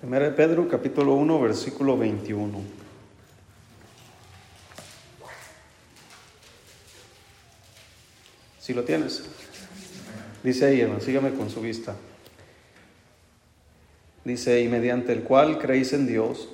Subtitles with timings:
[0.00, 2.60] Primera de Pedro, capítulo 1, versículo 21.
[8.60, 9.24] Si lo tienes.
[10.44, 11.96] Dice ahí, hermano, sígame con su vista.
[14.24, 16.48] Dice, y mediante el cual creéis en Dios,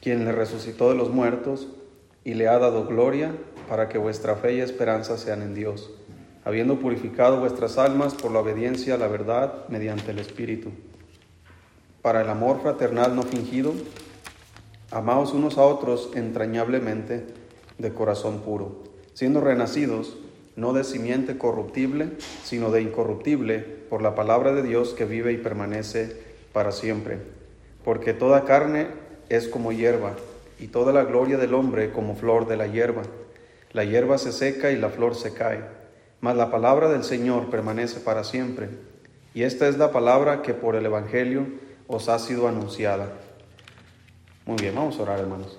[0.00, 1.68] quien le resucitó de los muertos
[2.24, 3.34] y le ha dado gloria,
[3.68, 5.90] para que vuestra fe y esperanza sean en Dios,
[6.42, 10.70] habiendo purificado vuestras almas por la obediencia a la verdad mediante el Espíritu
[12.02, 13.72] para el amor fraternal no fingido,
[14.90, 17.24] amaos unos a otros entrañablemente
[17.78, 18.82] de corazón puro,
[19.14, 20.18] siendo renacidos
[20.56, 22.10] no de simiente corruptible,
[22.44, 26.16] sino de incorruptible, por la palabra de Dios que vive y permanece
[26.52, 27.18] para siempre.
[27.84, 28.88] Porque toda carne
[29.28, 30.14] es como hierba,
[30.58, 33.02] y toda la gloria del hombre como flor de la hierba.
[33.72, 35.60] La hierba se seca y la flor se cae,
[36.20, 38.68] mas la palabra del Señor permanece para siempre.
[39.34, 41.46] Y esta es la palabra que por el Evangelio
[41.92, 43.12] os ha sido anunciada.
[44.46, 45.58] Muy bien, vamos a orar, hermanos.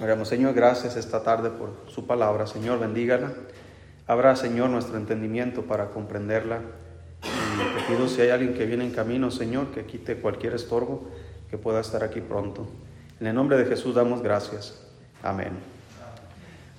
[0.00, 2.46] Oramos, Señor, gracias esta tarde por su palabra.
[2.46, 3.34] Señor, bendígala.
[4.06, 6.60] Abra, Señor, nuestro entendimiento para comprenderla.
[7.22, 11.06] Y te pido si hay alguien que viene en camino, Señor, que quite cualquier estorbo,
[11.50, 12.66] que pueda estar aquí pronto.
[13.20, 14.80] En el nombre de Jesús damos gracias.
[15.22, 15.52] Amén.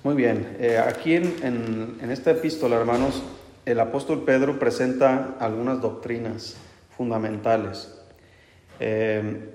[0.02, 3.22] Muy bien, eh, aquí en esta epístola, hermanos,
[3.64, 6.56] el apóstol Pedro presenta algunas doctrinas
[6.96, 7.95] fundamentales
[8.80, 9.50] eh,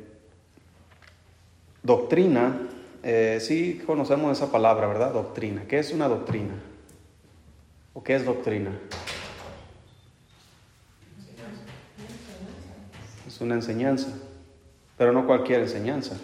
[1.84, 2.68] doctrina,
[3.04, 5.14] eh, sí conocemos esa palabra, ¿verdad?
[5.14, 5.64] Doctrina.
[5.68, 6.54] ¿Qué es una doctrina?
[7.94, 8.72] ¿O qué es doctrina?
[13.28, 14.10] Es una enseñanza,
[14.98, 16.18] pero no cualquier enseñanza.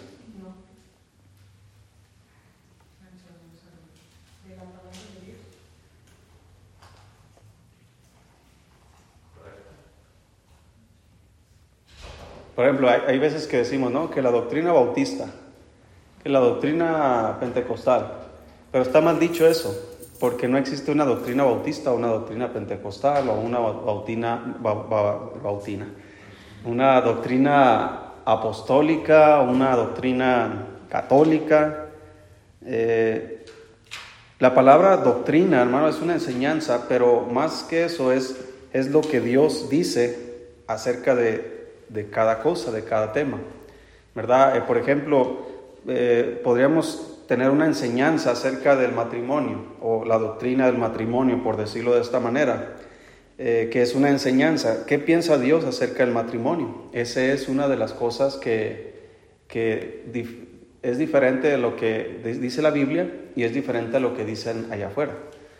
[12.58, 14.10] Por ejemplo, hay, veces que decimos, ¿no?
[14.10, 15.26] Que la doctrina bautista,
[16.20, 18.14] que la doctrina pentecostal,
[18.72, 19.72] pero está mal dicho eso,
[20.18, 25.86] porque no existe una doctrina bautista una doctrina pentecostal o una bautina, bautina,
[26.64, 31.90] una doctrina apostólica, una doctrina católica.
[32.66, 33.46] Eh,
[34.40, 38.36] la palabra doctrina, hermano, es una enseñanza, pero más que eso es,
[38.72, 41.57] es lo que Dios dice acerca de,
[41.88, 43.38] de cada cosa, de cada tema.
[44.14, 44.56] ¿Verdad?
[44.56, 45.46] Eh, por ejemplo,
[45.86, 51.94] eh, podríamos tener una enseñanza acerca del matrimonio o la doctrina del matrimonio, por decirlo
[51.94, 52.76] de esta manera,
[53.36, 54.86] eh, que es una enseñanza.
[54.86, 56.88] ¿Qué piensa Dios acerca del matrimonio?
[56.92, 58.94] Esa es una de las cosas que,
[59.46, 60.04] que
[60.82, 64.66] es diferente de lo que dice la Biblia y es diferente a lo que dicen
[64.70, 65.12] allá afuera.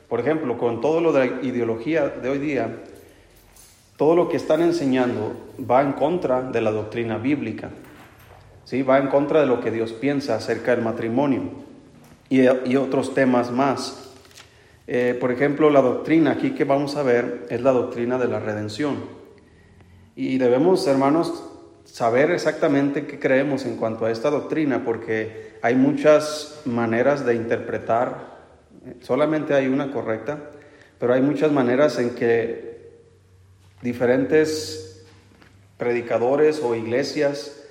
[0.09, 2.83] Por ejemplo, con todo lo de la ideología de hoy día,
[3.99, 5.35] todo lo que están enseñando
[5.69, 7.71] va en contra de la doctrina bíblica,
[8.65, 8.83] ¿sí?
[8.83, 11.51] va en contra de lo que Dios piensa acerca del matrimonio
[12.31, 14.13] y, otros temas más.
[14.87, 18.39] Eh, por ejemplo, la doctrina aquí que vamos a ver es la doctrina de la
[18.39, 18.99] redención.
[20.15, 21.43] Y debemos, hermanos,
[21.85, 28.39] saber exactamente qué creemos en cuanto a esta doctrina, porque hay muchas maneras de interpretar,
[29.01, 30.39] solamente hay una correcta,
[31.01, 32.68] pero hay muchas maneras en que
[33.83, 35.05] diferentes
[35.77, 37.65] predicadores o iglesias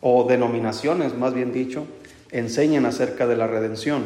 [0.00, 1.86] o denominaciones, más bien dicho,
[2.30, 4.02] enseñan acerca de la redención.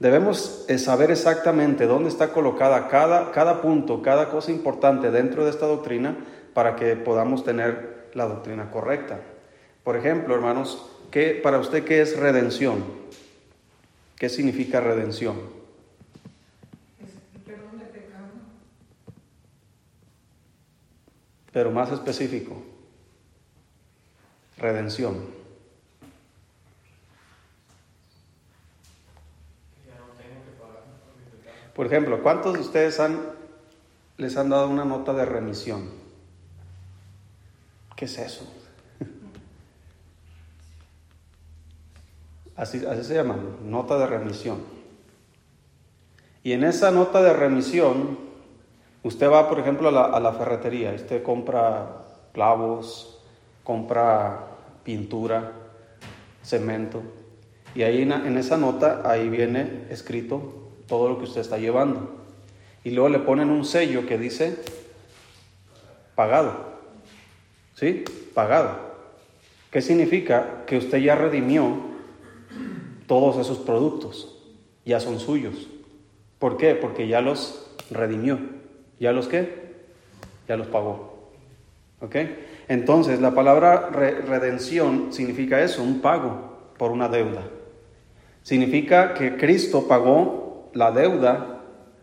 [0.00, 5.66] Debemos saber exactamente dónde está colocada cada, cada punto, cada cosa importante dentro de esta
[5.66, 6.16] doctrina
[6.54, 9.20] para que podamos tener la doctrina correcta.
[9.84, 12.82] Por ejemplo, hermanos, ¿qué, para usted qué es redención?
[14.16, 15.59] ¿Qué significa redención?
[21.52, 22.62] Pero más específico,
[24.56, 25.40] redención.
[31.74, 33.18] Por ejemplo, ¿cuántos de ustedes han,
[34.18, 35.88] les han dado una nota de remisión?
[37.96, 38.46] ¿Qué es eso?
[42.56, 44.60] Así, así se llama, nota de remisión.
[46.42, 48.18] Y en esa nota de remisión
[49.02, 53.18] Usted va, por ejemplo, a la, ferretería, usted compra clavos,
[53.64, 54.46] compra
[54.84, 55.52] pintura,
[56.42, 57.02] cemento,
[57.74, 62.16] y ahí en, esa nota, ahí viene escrito todo lo que usted está llevando.
[62.84, 64.58] Y luego le ponen un sello que dice
[66.14, 66.70] pagado.
[67.76, 68.04] ¿Sí?
[68.34, 68.76] Pagado.
[69.70, 70.64] ¿Qué significa?
[70.66, 71.76] Que usted ya redimió
[73.06, 74.36] todos esos productos.
[74.84, 75.68] Ya son suyos.
[76.38, 76.74] ¿Por qué?
[76.74, 78.59] Porque ya los redimió.
[79.00, 79.72] ¿Ya los qué?
[80.46, 81.30] Ya los pagó.
[82.00, 82.16] ¿Ok?
[82.68, 87.42] Entonces, la palabra redención significa eso, un pago por una deuda.
[88.42, 91.62] Significa que Cristo pagó la deuda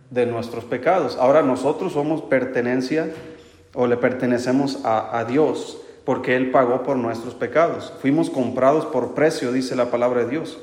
[0.10, 1.18] de nuestros pecados.
[1.18, 3.10] Ahora nosotros somos pertenencia
[3.74, 7.94] o le pertenecemos a, a Dios porque Él pagó por nuestros pecados.
[8.02, 10.58] Fuimos comprados por precio, dice la palabra de Dios.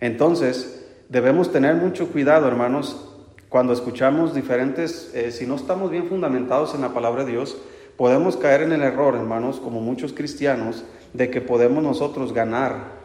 [0.00, 3.05] Entonces, debemos tener mucho cuidado, hermanos,
[3.48, 7.56] cuando escuchamos diferentes, eh, si no estamos bien fundamentados en la palabra de Dios,
[7.96, 12.96] podemos caer en el error, hermanos, como muchos cristianos, de que podemos nosotros ganar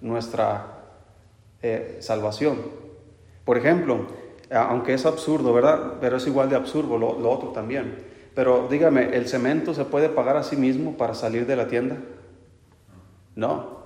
[0.00, 0.78] nuestra
[1.62, 2.58] eh, salvación.
[3.44, 4.06] Por ejemplo,
[4.50, 5.94] aunque es absurdo, ¿verdad?
[6.00, 7.96] Pero es igual de absurdo lo, lo otro también.
[8.34, 11.98] Pero dígame, ¿el cemento se puede pagar a sí mismo para salir de la tienda?
[13.36, 13.80] No,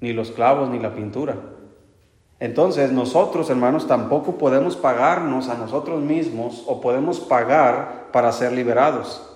[0.00, 1.36] ni los clavos ni la pintura.
[2.40, 9.26] Entonces nosotros, hermanos, tampoco podemos pagarnos a nosotros mismos o podemos pagar para ser liberados.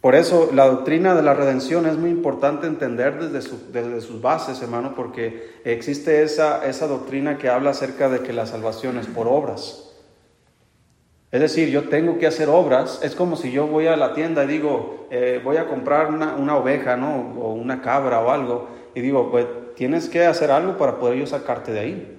[0.00, 4.62] Por eso la doctrina de la redención es muy importante entender desde, desde sus bases,
[4.62, 9.28] hermano, porque existe esa, esa doctrina que habla acerca de que la salvación es por
[9.28, 9.84] obras.
[11.30, 13.00] Es decir, yo tengo que hacer obras.
[13.02, 16.36] Es como si yo voy a la tienda y digo, eh, voy a comprar una,
[16.36, 17.34] una, oveja, ¿no?
[17.38, 18.68] O una cabra o algo.
[18.94, 22.17] Y digo, pues tienes que hacer algo para poder yo sacarte de ahí.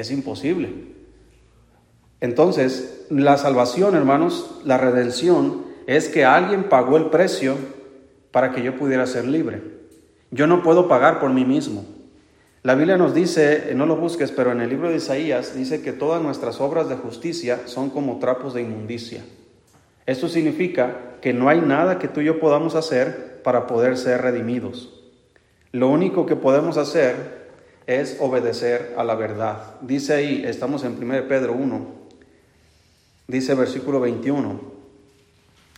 [0.00, 0.72] Es imposible.
[2.22, 7.54] Entonces, la salvación, hermanos, la redención, es que alguien pagó el precio
[8.30, 9.60] para que yo pudiera ser libre.
[10.30, 11.84] Yo no puedo pagar por mí mismo.
[12.62, 15.92] La Biblia nos dice, no lo busques, pero en el libro de Isaías dice que
[15.92, 19.22] todas nuestras obras de justicia son como trapos de inmundicia.
[20.06, 24.22] Esto significa que no hay nada que tú y yo podamos hacer para poder ser
[24.22, 24.98] redimidos.
[25.72, 27.39] Lo único que podemos hacer
[27.90, 29.74] es obedecer a la verdad.
[29.80, 31.86] Dice ahí, estamos en 1 Pedro 1,
[33.26, 34.60] dice versículo 21,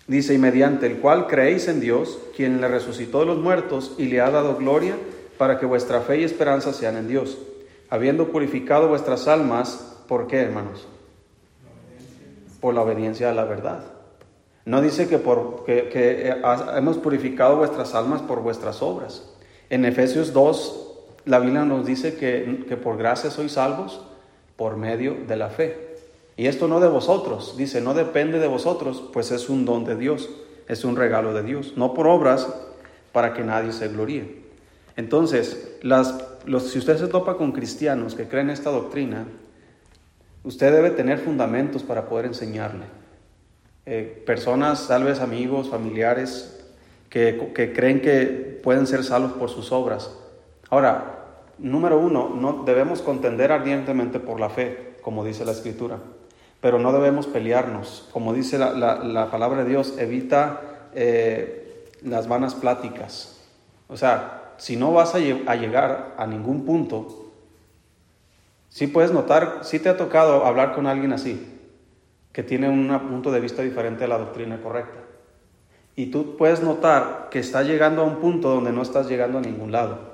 [0.07, 4.07] dice, y mediante el cual creéis en Dios, quien le resucitó de los muertos y
[4.07, 4.95] le ha dado gloria,
[5.39, 7.39] para que vuestra fe y esperanza sean en Dios,
[7.89, 10.87] habiendo purificado vuestras almas, ¿por qué, hermanos?
[12.61, 13.85] Por la obediencia a la verdad.
[14.67, 16.37] No dice que, por, que, que
[16.77, 19.33] hemos purificado vuestras almas por vuestras obras.
[19.71, 20.92] En Efesios 2,
[21.25, 24.01] la Biblia nos dice que, por gracia sois salvos
[24.57, 25.97] por medio de la fe.
[26.37, 29.97] Y esto no de vosotros, dice, no depende de vosotros, pues es un don de
[29.97, 30.31] Dios,
[30.69, 32.49] es un regalo de Dios, no por obras
[33.13, 34.43] para que nadie se gloríe.
[34.97, 39.27] Entonces, las, los, si usted se topa con cristianos que creen esta doctrina,
[40.43, 42.87] usted debe tener fundamentos para poder enseñarle.
[43.85, 46.65] Eh, personas, tal vez amigos, familiares,
[47.11, 50.11] que, que creen que pueden ser salvos por sus obras.
[50.73, 51.27] Ahora,
[51.59, 55.99] número uno, no debemos contender ardientemente por la fe, como dice la Escritura,
[56.63, 58.09] pero no debemos pelearnos.
[58.11, 63.39] Como dice la, palabra de Dios, evita eh, las vanas pláticas.
[63.89, 67.31] O sea, si no vas a, llegar a ningún punto,
[68.71, 71.55] sí puedes notar, sí te ha tocado hablar con alguien así,
[72.33, 75.01] que tiene un punto de vista diferente a la doctrina correcta.
[75.97, 79.43] Y tú puedes notar que está llegando a un punto donde no estás llegando a
[79.43, 80.12] ningún lado.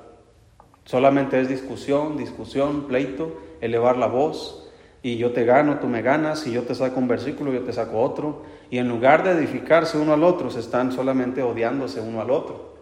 [0.89, 4.71] Solamente es discusión, discusión, pleito, elevar la voz,
[5.03, 7.71] y yo te gano, tú me ganas, y yo te saco un versículo, yo te
[7.73, 8.41] saco otro,
[8.71, 12.73] y en lugar de edificarse uno al otro, se están solamente odiándose uno al otro,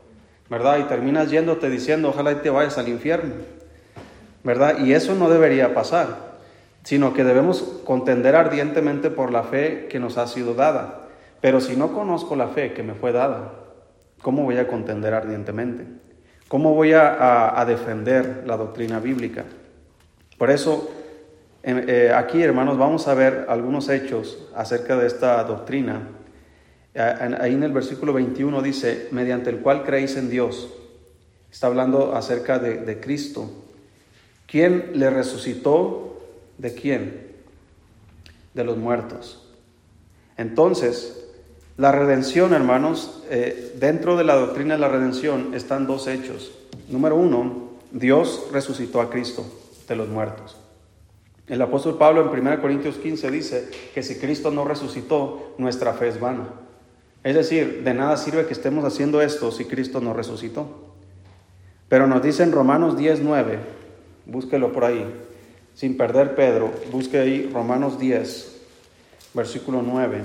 [0.49, 0.79] ¿verdad?
[0.79, 3.33] Y terminas yéndote diciendo, ojalá y te vayas al infierno,
[4.41, 4.85] ¿verdad?
[4.85, 6.37] Y eso no debería pasar,
[6.83, 11.09] sino que debemos contender ardientemente por la fe que nos ha sido dada.
[11.41, 13.51] Pero si no conozco la fe que me fue dada,
[14.21, 16.06] ¿cómo voy a contender ardientemente?
[16.47, 19.43] ¿Cómo voy a, defender la doctrina bíblica?
[20.37, 20.89] Por eso,
[21.61, 26.07] eh, aquí, hermanos, vamos a ver algunos hechos acerca de esta doctrina.
[26.95, 30.73] Ahí en el versículo 21 dice, mediante el cual creéis en Dios.
[31.51, 33.51] Está hablando acerca de, de Cristo.
[34.45, 36.17] ¿Quién le resucitó?
[36.57, 37.27] ¿De quién?
[38.53, 39.49] De los muertos.
[40.37, 41.16] Entonces,
[41.77, 46.51] la redención, hermanos, eh, dentro de la doctrina de la redención están dos hechos.
[46.89, 49.45] Número uno, Dios resucitó a Cristo
[49.87, 50.57] de los muertos.
[51.47, 56.09] El apóstol Pablo en 1 Corintios 15 dice que si Cristo no resucitó, nuestra fe
[56.09, 56.47] es vana.
[57.23, 60.67] Es decir, de nada sirve que estemos haciendo esto si Cristo no resucitó.
[61.89, 63.59] Pero nos dice en Romanos 10, 9,
[64.25, 65.05] búsquelo por ahí,
[65.73, 68.61] sin perder Pedro, busque ahí Romanos 10,
[69.33, 70.23] versículo 9.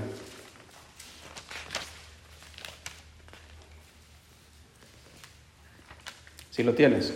[6.53, 7.15] Si lo tienes.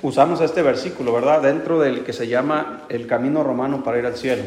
[0.00, 1.42] Usamos este versículo, ¿verdad?
[1.42, 4.44] Dentro del que se llama el camino romano para ir al cielo.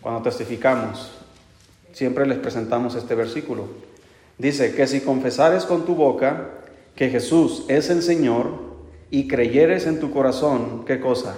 [0.00, 1.10] Cuando testificamos,
[1.92, 3.64] siempre les presentamos este versículo.
[4.38, 6.50] Dice que si confesares con tu boca
[6.94, 8.52] que Jesús es el Señor
[9.10, 11.34] y creyeres en tu corazón, ¿qué cosa?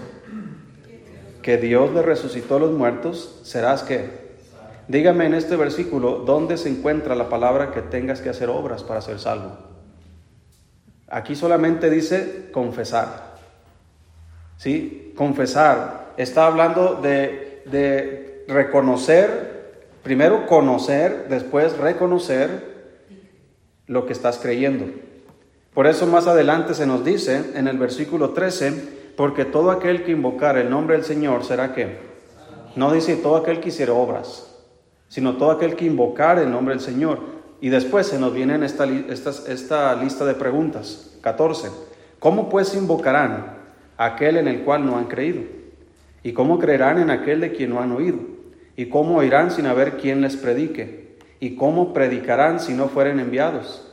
[1.40, 4.28] Que Dios le resucitó a los muertos, serás que
[4.86, 9.00] Dígame en este versículo dónde se encuentra la palabra que tengas que hacer obras para
[9.00, 9.67] ser salvo.
[11.10, 13.36] Aquí solamente dice confesar.
[14.56, 15.12] ¿Sí?
[15.16, 16.14] Confesar.
[16.16, 22.78] Está hablando de, de reconocer, primero conocer, después reconocer
[23.86, 24.86] lo que estás creyendo.
[25.74, 30.12] Por eso más adelante se nos dice en el versículo 13, porque todo aquel que
[30.12, 31.98] invocar el nombre del Señor será que,
[32.76, 34.54] no dice todo aquel que hiciera obras,
[35.08, 37.37] sino todo aquel que invocar el nombre del Señor.
[37.60, 41.16] Y después se nos viene esta, esta, lista de preguntas.
[41.20, 41.68] 14.
[42.18, 43.56] ¿Cómo pues invocarán
[43.96, 45.42] aquel en el cual no han creído?
[46.22, 48.18] ¿Y cómo creerán en aquel de quien no han oído?
[48.76, 51.16] ¿Y cómo oirán sin haber quien les predique?
[51.40, 53.84] ¿Y cómo predicarán si no fueren enviados?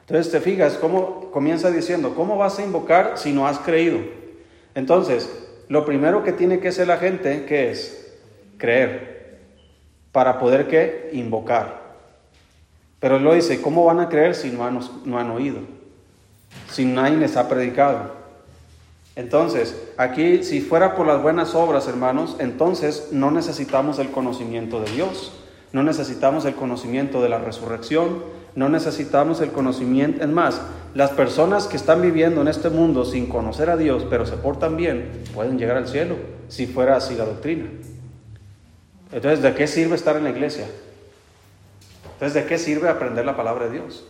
[0.00, 3.98] Entonces te fijas cómo comienza diciendo, ¿cómo vas a invocar si no has creído?
[4.74, 5.30] Entonces,
[5.68, 8.14] lo primero que tiene que hacer la gente, ¿qué es?
[8.58, 9.12] Creer
[10.12, 11.10] para poder ¿qué?
[11.12, 11.81] invocar.
[13.02, 15.58] Pero él lo dice, ¿cómo van a creer si no han, no han oído?
[16.70, 18.12] Si nadie les ha predicado.
[19.16, 24.92] Entonces, aquí si fuera por las buenas obras, hermanos, entonces no necesitamos el conocimiento de
[24.92, 25.32] Dios,
[25.72, 28.22] no necesitamos el conocimiento de la resurrección,
[28.54, 30.60] no necesitamos el conocimiento, es más,
[30.94, 34.76] las personas que están viviendo en este mundo sin conocer a Dios, pero se portan
[34.76, 36.14] bien, pueden llegar al cielo,
[36.46, 37.64] si fuera así la doctrina.
[39.10, 40.66] Entonces, ¿de qué sirve estar en la iglesia?
[42.22, 44.04] Entonces, ¿de qué sirve aprender la palabra de Dios?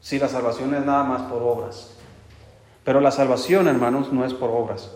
[0.00, 1.92] Si la salvación es nada más por obras.
[2.82, 4.90] Pero la salvación, hermanos, no es por obras,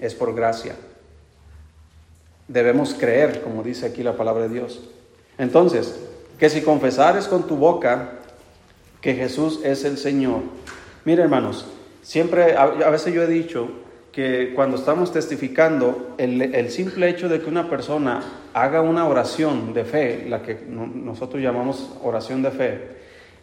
[0.00, 0.74] es por gracia.
[2.48, 4.80] Debemos creer, como dice aquí la palabra de Dios.
[5.38, 6.00] Entonces,
[6.36, 8.14] que si confesares con tu boca
[9.00, 10.40] que Jesús es el Señor.
[11.04, 11.64] Mire, hermanos,
[12.02, 13.68] siempre, a veces yo he dicho
[14.10, 18.20] que cuando estamos testificando, el, simple hecho de que una persona
[18.54, 22.88] haga una oración de fe, la que nosotros llamamos oración de fe,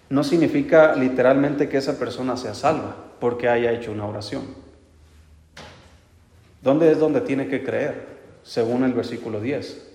[0.10, 4.44] no significa literalmente que esa persona sea salva porque haya hecho una oración.
[6.62, 8.08] ¿Dónde es donde tiene que creer?
[8.44, 9.90] Según el versículo 10.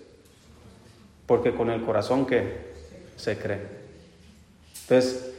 [1.27, 2.75] Porque con el corazón que
[3.17, 3.63] se cree.
[4.83, 5.33] Entonces,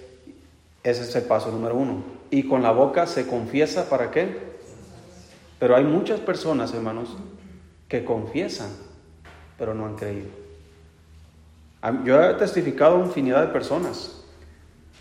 [0.83, 2.03] ese es el paso número uno.
[2.31, 4.37] Y con la boca se confiesa para qué?
[5.59, 7.15] Pero hay muchas personas, hermanos,
[7.87, 8.69] que confiesan,
[9.57, 10.27] pero no han creído.
[12.03, 14.23] Yo he testificado a infinidad de personas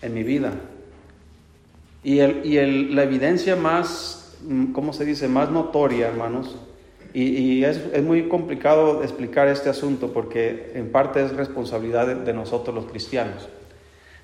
[0.03, 0.53] en mi vida.
[2.05, 4.37] Y, el, la evidencia más,
[4.73, 6.57] ¿cómo se dice?, más notoria, hermanos,
[7.13, 12.85] y, es, muy complicado explicar este asunto porque en parte es responsabilidad de nosotros los
[12.87, 13.49] cristianos.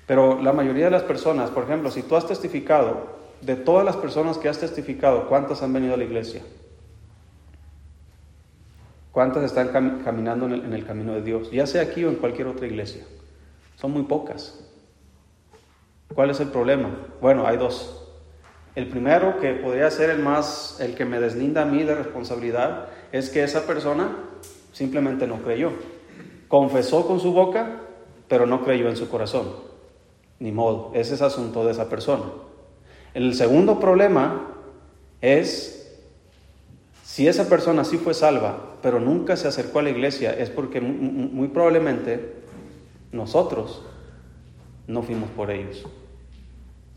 [0.05, 3.97] Pero la mayoría de las personas, por ejemplo, si tú has testificado de todas las
[3.97, 6.41] personas que has testificado, ¿cuántas han venido a la iglesia?
[9.13, 9.67] ¿Cuántas están
[10.03, 11.51] caminando en el, camino de Dios?
[11.51, 13.03] Ya sea aquí o en cualquier otra iglesia.
[13.75, 14.67] Son muy pocas.
[16.15, 16.89] ¿Cuál es el problema?
[17.21, 18.11] Bueno, hay dos.
[18.73, 22.87] El primero, que podría ser el más, el que me deslinda a mí de responsabilidad,
[23.11, 24.17] es que esa persona
[24.71, 25.73] simplemente no creyó.
[26.47, 27.81] Confesó con su boca,
[28.27, 29.47] pero no creyó en su corazón.
[30.39, 32.23] Ni modo, ese es asunto de esa persona.
[33.13, 34.55] El segundo problema
[35.21, 35.82] es
[37.13, 40.81] si esa persona sí fue salva, pero nunca se acercó a la iglesia, es porque
[40.81, 42.33] muy, probablemente
[43.11, 43.83] nosotros
[44.87, 45.85] no fuimos por ellos.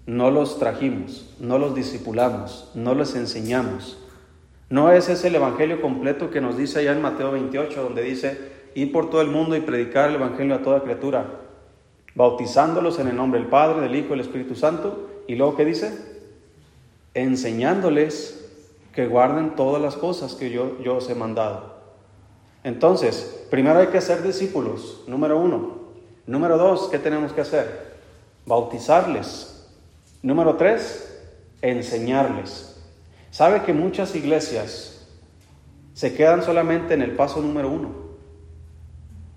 [0.07, 3.99] No los trajimos, no los discipulamos, no les enseñamos.
[4.71, 8.39] No es ese el evangelio completo que nos dice allá en Mateo 28, donde dice,
[8.75, 11.27] ir por todo el mundo y predicar el evangelio a toda criatura,
[12.15, 15.67] bautizándolos en el nombre del Padre, del Hijo y del Espíritu Santo y luego, ¿qué
[15.67, 15.93] dice?
[17.13, 18.46] Enseñándoles
[18.97, 21.77] que guarden todas las cosas que yo, yo os he mandado.
[22.65, 25.81] Entonces, primero hay que ser discípulos, número uno.
[26.27, 27.99] Número dos, ¿qué tenemos que hacer?
[28.47, 29.69] Bautizarles.
[30.23, 31.23] Número tres,
[31.61, 32.83] enseñarles.
[33.31, 35.07] ¿Sabe que muchas iglesias
[35.93, 37.91] se quedan solamente en el paso número uno?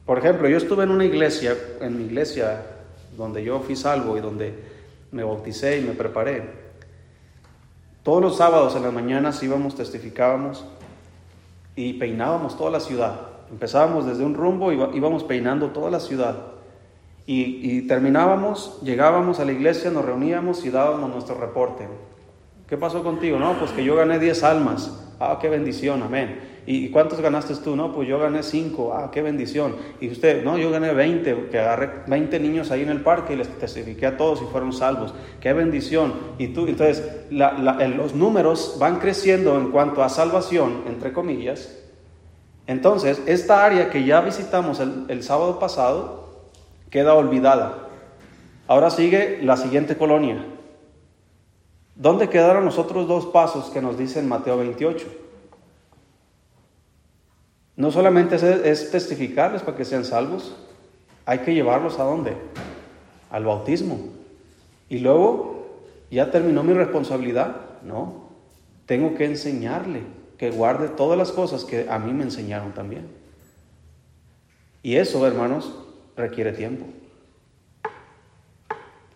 [0.05, 2.61] Por ejemplo, yo estuve en una iglesia, en mi iglesia,
[3.17, 4.53] donde yo fui salvo y donde
[5.11, 6.68] me bauticé y me preparé.
[8.09, 10.65] Todos los sábados en las mañanas íbamos, testificábamos
[11.75, 13.19] y peinábamos toda la ciudad.
[13.51, 16.37] Empezábamos desde un rumbo y íbamos peinando toda la ciudad.
[17.27, 21.87] Y, terminábamos, llegábamos a la iglesia, nos reuníamos y dábamos nuestro reporte.
[22.67, 23.37] ¿Qué pasó contigo?
[23.37, 25.08] No, pues que yo gané 10 almas.
[25.19, 26.39] Ah, qué bendición, amén.
[26.65, 27.75] ¿Y cuántos ganaste tú?
[27.75, 28.93] No, pues yo gané 5.
[28.93, 29.75] Ah, qué bendición.
[29.99, 33.37] Y usted, no, yo gané 20, que agarré 20 niños ahí en el parque y
[33.37, 35.13] les testifiqué a todos y fueron salvos.
[35.41, 36.13] Qué bendición.
[36.37, 41.75] Y tú, entonces, los números van creciendo en cuanto a salvación, entre comillas.
[42.67, 46.49] Entonces, esta área que ya visitamos el, el sábado pasado
[46.91, 47.89] queda olvidada.
[48.67, 50.45] Ahora sigue la siguiente colonia.
[51.99, 55.05] ¿Dónde quedaron los otros dos pasos que nos dice en Mateo 28?
[57.75, 60.55] No solamente es, testificarles para que sean salvos,
[61.25, 62.37] hay que llevarlos a dónde?
[63.29, 63.99] Al bautismo.
[64.87, 65.67] Y luego,
[66.09, 67.57] ¿ya terminó mi responsabilidad?
[67.83, 68.29] No,
[68.85, 70.03] tengo que enseñarle
[70.37, 73.09] que guarde todas las cosas que a mí me enseñaron también.
[74.83, 75.75] Y eso, hermanos,
[76.15, 76.85] requiere tiempo.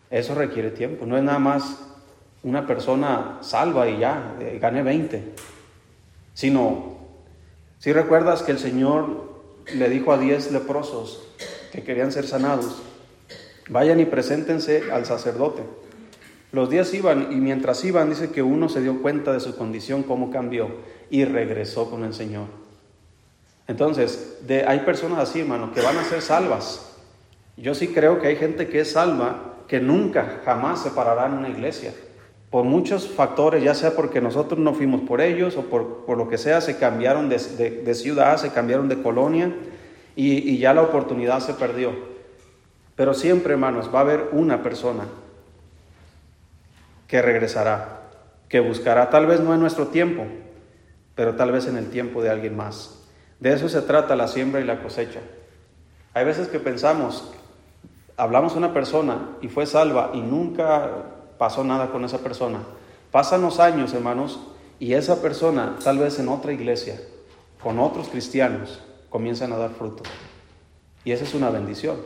[0.10, 1.06] Eso requiere tiempo.
[1.06, 1.93] No es nada más
[2.44, 5.34] una persona salva y ya, eh, gane 20.
[6.34, 6.98] Sino,
[7.80, 9.34] si recuerdas que el Señor
[9.74, 11.24] le dijo a 10 leprosos
[11.72, 12.82] que querían ser sanados,
[13.70, 15.64] vayan y preséntense al sacerdote.
[16.52, 20.04] Los días iban y mientras iban dice que uno se dio cuenta de su condición,
[20.04, 20.70] cómo cambió
[21.10, 22.46] y regresó con el Señor.
[23.68, 26.92] Entonces, hay personas así, hermano, que van a ser salvas.
[27.56, 31.34] Yo sí creo que hay gente que es salva que nunca, jamás se parará en
[31.34, 31.94] una iglesia.
[32.54, 36.38] Por muchos factores, ya sea porque nosotros no fuimos por ellos o por, lo que
[36.38, 37.40] sea, se cambiaron de,
[37.96, 39.52] ciudad, se cambiaron de colonia
[40.16, 41.94] y, y ya la oportunidad se perdió.
[42.96, 45.06] Pero siempre, hermanos, va a haber una persona
[47.08, 48.02] que regresará,
[48.50, 50.24] que buscará, tal vez no en nuestro tiempo,
[51.16, 53.04] pero tal vez en el tiempo de alguien más.
[53.40, 55.22] De eso se trata la siembra y la cosecha.
[56.14, 57.34] Hay veces que pensamos
[58.16, 62.60] hablamos a una persona y fue salva y nunca pasó nada con esa persona.
[63.12, 64.40] Pasan los años, hermanos,
[64.80, 67.00] y esa persona, tal vez en otra iglesia,
[67.62, 70.04] con otros cristianos, comienzan a dar fruto.
[71.06, 71.98] Y esa es una bendición.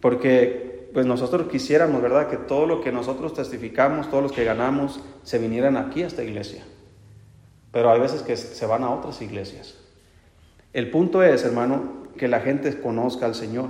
[0.00, 5.00] Porque pues nosotros quisiéramos, ¿verdad?, que todo lo que nosotros testificamos, todos los que ganamos,
[5.22, 6.64] se vinieran aquí a esta iglesia.
[7.70, 9.76] Pero hay veces que se van a otras iglesias.
[10.72, 13.68] El punto es, hermano, que la gente conozca al Señor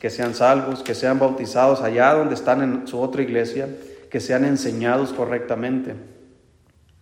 [0.00, 3.68] que sean salvos, que sean bautizados allá donde están en su otra iglesia,
[4.10, 5.94] que sean enseñados correctamente.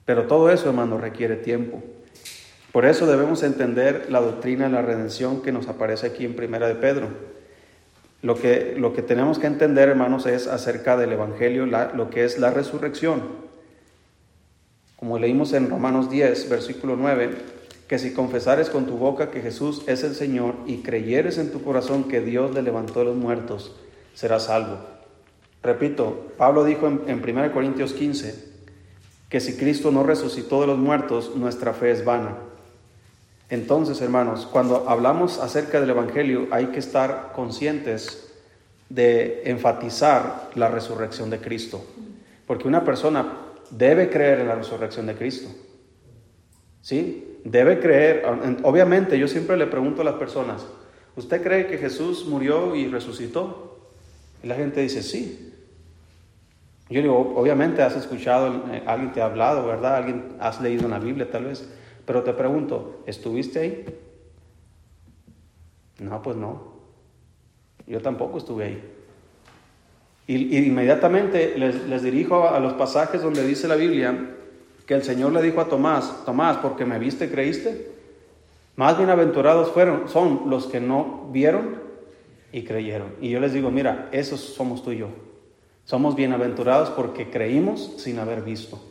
[0.04, 1.82] Pero todo eso, hermano, requiere tiempo.
[2.72, 6.68] Por eso debemos entender la doctrina de la redención que nos aparece aquí en Primera
[6.68, 7.08] de Pedro.
[8.22, 12.38] Lo que, lo que tenemos que entender, hermanos, es acerca del Evangelio, lo que es
[12.38, 13.22] la resurrección.
[14.96, 17.30] Como leímos en Romanos 10, versículo 9,
[17.88, 21.62] que si confesares con tu boca que Jesús es el Señor y creyeres en tu
[21.62, 23.76] corazón que Dios le levantó de los muertos,
[24.14, 24.95] serás salvo.
[25.62, 28.56] Repito, Pablo dijo en, en 1 Corintios 15
[29.28, 32.36] que si Cristo no resucitó de los muertos, nuestra fe es vana.
[33.48, 38.32] Entonces, hermanos, cuando hablamos acerca del Evangelio hay que estar conscientes
[38.88, 41.84] de enfatizar la resurrección de Cristo,
[42.46, 43.38] porque una persona
[43.70, 45.48] debe creer en la resurrección de Cristo.
[46.82, 47.26] ¿Sí?
[47.50, 48.24] debe creer,
[48.64, 50.66] obviamente yo siempre le pregunto a las personas,
[51.14, 53.75] ¿usted cree que Jesús murió y resucitó?
[54.42, 55.52] Y la gente dice, sí.
[56.88, 59.96] Yo digo, obviamente has escuchado, eh, alguien te ha hablado, ¿verdad?
[59.96, 61.68] Alguien has leído en la Biblia tal vez,
[62.04, 63.84] pero te pregunto, ¿estuviste ahí?
[65.98, 66.76] No, pues no.
[67.86, 68.92] Yo tampoco estuve ahí.
[70.28, 74.34] Y, inmediatamente les, les dirijo a los pasajes donde dice la Biblia
[74.86, 77.90] que el Señor le dijo a Tomás, Tomás, porque me viste, creíste.
[78.76, 81.85] Más bienaventurados fueron, son los que no vieron
[82.56, 83.14] y creyeron.
[83.20, 85.08] Y yo les digo, mira, esos somos tú y yo.
[85.84, 88.82] Somos bienaventurados porque creímos sin haber visto.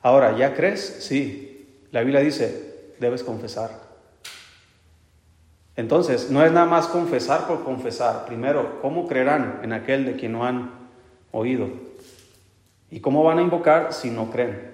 [0.00, 0.80] Ahora, ¿ya crees?
[1.00, 1.66] Sí.
[1.90, 3.70] La Biblia dice, debes confesar.
[5.76, 8.24] Entonces, no es nada más confesar por confesar.
[8.24, 10.70] Primero, ¿cómo creerán en aquel de quien no han
[11.32, 11.68] oído?
[12.90, 14.72] ¿Y cómo van a invocar si no creen?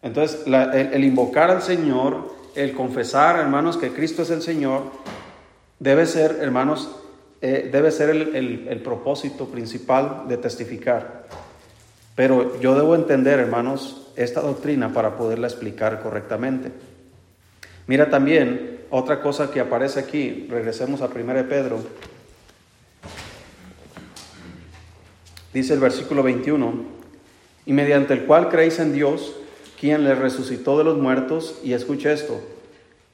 [0.00, 4.84] Entonces, el, invocar al Señor, el confesar, hermanos, que Cristo es el Señor,
[5.78, 7.01] debe ser, hermanos,
[7.42, 11.26] eh, debe ser el, el propósito principal de testificar.
[12.14, 16.70] Pero yo debo entender, hermanos, esta doctrina para poderla explicar correctamente.
[17.86, 21.78] Mira también otra cosa que aparece aquí, regresemos a 1 de Pedro.
[25.52, 26.72] Dice el versículo 21,
[27.66, 29.34] y mediante el cual creéis en Dios,
[29.80, 32.40] quien le resucitó de los muertos, y escucha esto,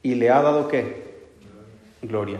[0.03, 1.09] y le ha dado qué?
[2.03, 2.39] Gloria.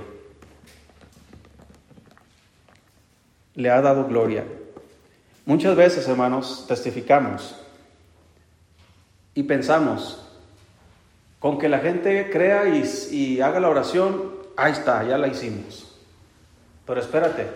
[3.59, 4.45] Le ha dado gloria.
[5.45, 7.57] Muchas veces, hermanos, testificamos,
[9.35, 10.25] y pensamos,
[11.41, 15.93] con que la gente crea y, haga la oración, ahí está, ya la hicimos.
[16.87, 17.49] Pero espérate,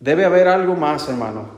[0.00, 1.48] debe haber algo más, hermano,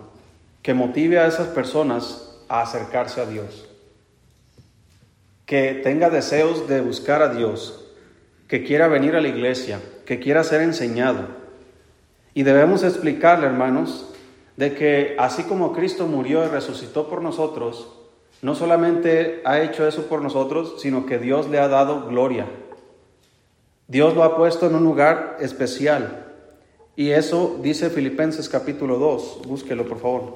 [0.60, 3.66] que motive a esas personas a acercarse a Dios.
[5.46, 7.86] Que tenga deseos de buscar a Dios,
[8.48, 11.39] que quiera venir a la iglesia, que quiera ser enseñado.
[12.34, 14.06] Y debemos explicarle, hermanos,
[14.56, 17.88] de que así como Cristo murió y resucitó por nosotros,
[18.42, 22.46] no solamente ha hecho eso por nosotros, sino que Dios le ha dado gloria.
[23.88, 26.26] Dios lo ha puesto en un lugar especial.
[26.96, 29.42] Y eso dice Filipenses capítulo 2.
[29.46, 30.34] Búsquelo, por favor.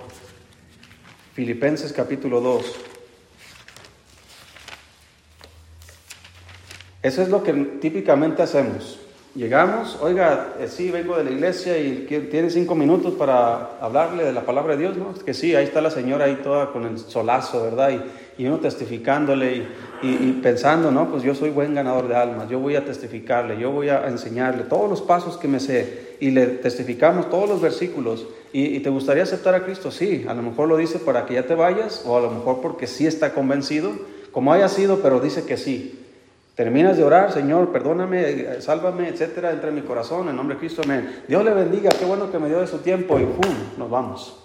[1.35, 2.75] Filipenses capítulo 2.
[7.03, 8.99] Eso es lo que típicamente hacemos.
[9.35, 14.33] Llegamos, oiga, eh, sí, vengo de la iglesia y tiene cinco minutos para hablarle de
[14.33, 15.13] la palabra de Dios, ¿no?
[15.13, 17.91] Que sí, ahí está la señora ahí toda con el solazo, ¿verdad?
[18.39, 19.67] Y, y uno testificándole
[20.03, 21.11] y, pensando, ¿no?
[21.11, 24.65] Pues yo soy buen ganador de almas, yo voy a testificarle, yo voy a enseñarle
[24.65, 28.29] todos los pasos que me sé y le testificamos todos los versículos.
[28.53, 29.91] ¿Y, y te gustaría aceptar a Cristo?
[29.91, 32.61] Sí, a lo mejor lo dice para que ya te vayas o a lo mejor
[32.61, 33.91] porque sí está convencido,
[34.31, 36.04] como haya sido, pero dice que sí.
[36.55, 40.83] Terminas de orar, Señor, perdóname, sálvame, etcétera, entra en mi corazón, en nombre de Cristo,
[40.85, 41.23] amén.
[41.27, 43.55] Dios le bendiga, qué bueno que me dio de su tiempo y ¡pum!
[43.77, 44.41] Nos vamos.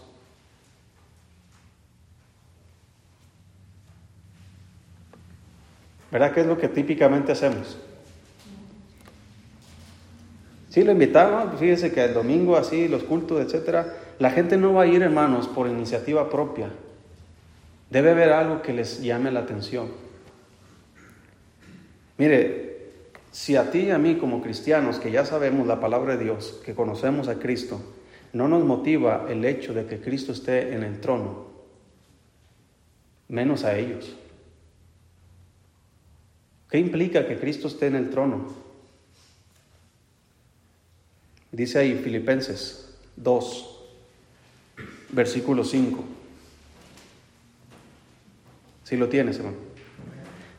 [6.12, 7.78] ¿Verdad que es lo que típicamente hacemos?
[10.70, 14.84] Sí, lo invitaron, fíjense que el domingo así, los cultos, etcétera, la gente no va
[14.84, 16.72] a ir, hermanos, por iniciativa propia.
[17.92, 20.09] Debe haber algo que les llame la atención.
[22.20, 22.92] Mire,
[23.32, 26.62] si a ti y a mí como cristianos que ya sabemos la palabra de Dios,
[26.66, 27.82] que conocemos a Cristo,
[28.34, 31.48] no nos motiva el hecho de que Cristo esté en el trono,
[33.30, 34.18] menos a ellos.
[36.70, 38.54] ¿Qué implica que Cristo esté en el trono?
[41.54, 43.80] Dice ahí Filipenses 2,
[45.14, 46.04] versículo 5.
[48.84, 49.69] Si lo tienes, hermano.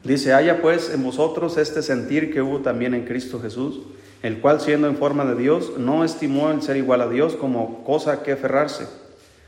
[0.05, 3.81] Dice, haya pues en vosotros este sentir que hubo también en Cristo Jesús,
[4.23, 7.85] el cual siendo en forma de Dios, no estimó el ser igual a Dios como
[7.85, 8.87] cosa que aferrarse,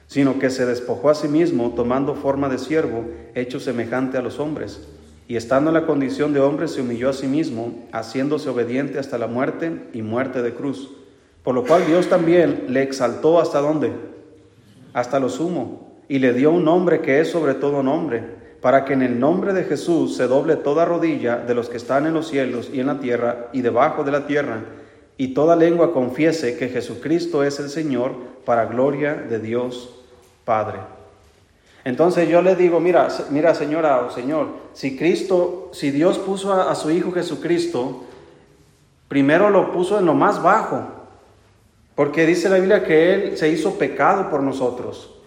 [0.09, 4.39] sino que se despojó a sí mismo, tomando forma de siervo, hecho semejante a los
[4.39, 4.87] hombres.
[5.27, 9.17] Y estando en la condición de hombre, se humilló a sí mismo, haciéndose obediente hasta
[9.17, 10.91] la muerte y muerte de cruz.
[11.43, 13.93] Por lo cual Dios también le exaltó hasta dónde?
[14.93, 18.93] Hasta lo sumo, y le dio un nombre que es sobre todo nombre para que
[18.93, 22.29] en el nombre de Jesús se doble toda rodilla de los que están en los
[22.29, 24.61] cielos y en la tierra y debajo de la tierra,
[25.17, 29.91] y toda lengua confiese que Jesucristo es el Señor, para gloria de Dios
[30.45, 30.79] Padre.
[31.85, 36.71] Entonces yo le digo, mira, mira señora o señor, si Cristo, si Dios puso a,
[36.71, 38.05] a su Hijo Jesucristo,
[39.09, 40.87] primero lo puso en lo más bajo,
[41.97, 45.22] porque dice la Biblia que Él se hizo pecado por nosotros.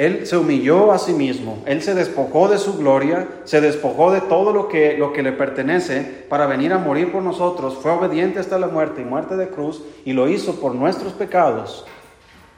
[0.00, 4.22] Él se humilló a sí mismo, Él se despojó de su gloria, se despojó de
[4.22, 8.38] todo lo que, lo que le pertenece para venir a morir por nosotros, fue obediente
[8.38, 11.84] hasta la muerte y muerte de cruz y lo hizo por nuestros pecados.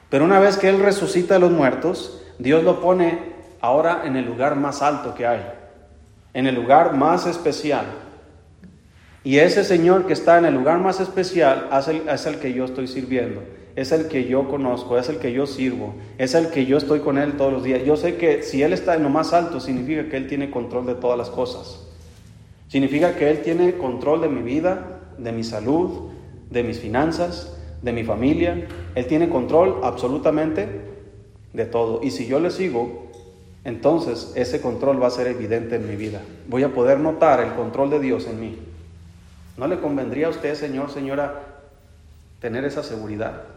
[0.09, 4.23] Pero una vez que Él resucita a los muertos, Dios lo pone ahora en el
[4.25, 5.45] lugar más alto que hay,
[6.33, 7.87] en el lugar más especial.
[9.25, 12.53] Y ese Señor que está en el lugar más especial es el, es el que
[12.53, 13.41] yo estoy sirviendo
[13.75, 16.99] es el que yo conozco, es el que yo sirvo, es el que yo estoy
[16.99, 17.83] con Él todos los días.
[17.83, 20.85] Yo sé que si Él está en lo más alto, significa que Él tiene control
[20.85, 21.81] de todas las cosas.
[22.67, 26.11] Significa que Él tiene control de mi vida, de mi salud,
[26.49, 28.67] de mis finanzas, de mi familia.
[28.95, 30.67] Él tiene control absolutamente
[31.53, 31.99] de todo.
[32.03, 33.09] Y si yo le sigo,
[33.63, 36.21] entonces ese control va a ser evidente en mi vida.
[36.47, 38.57] Voy a poder notar el control de Dios en mí.
[39.57, 41.41] ¿No le convendría a usted, Señor, señora,
[42.39, 43.52] tener esa seguridad?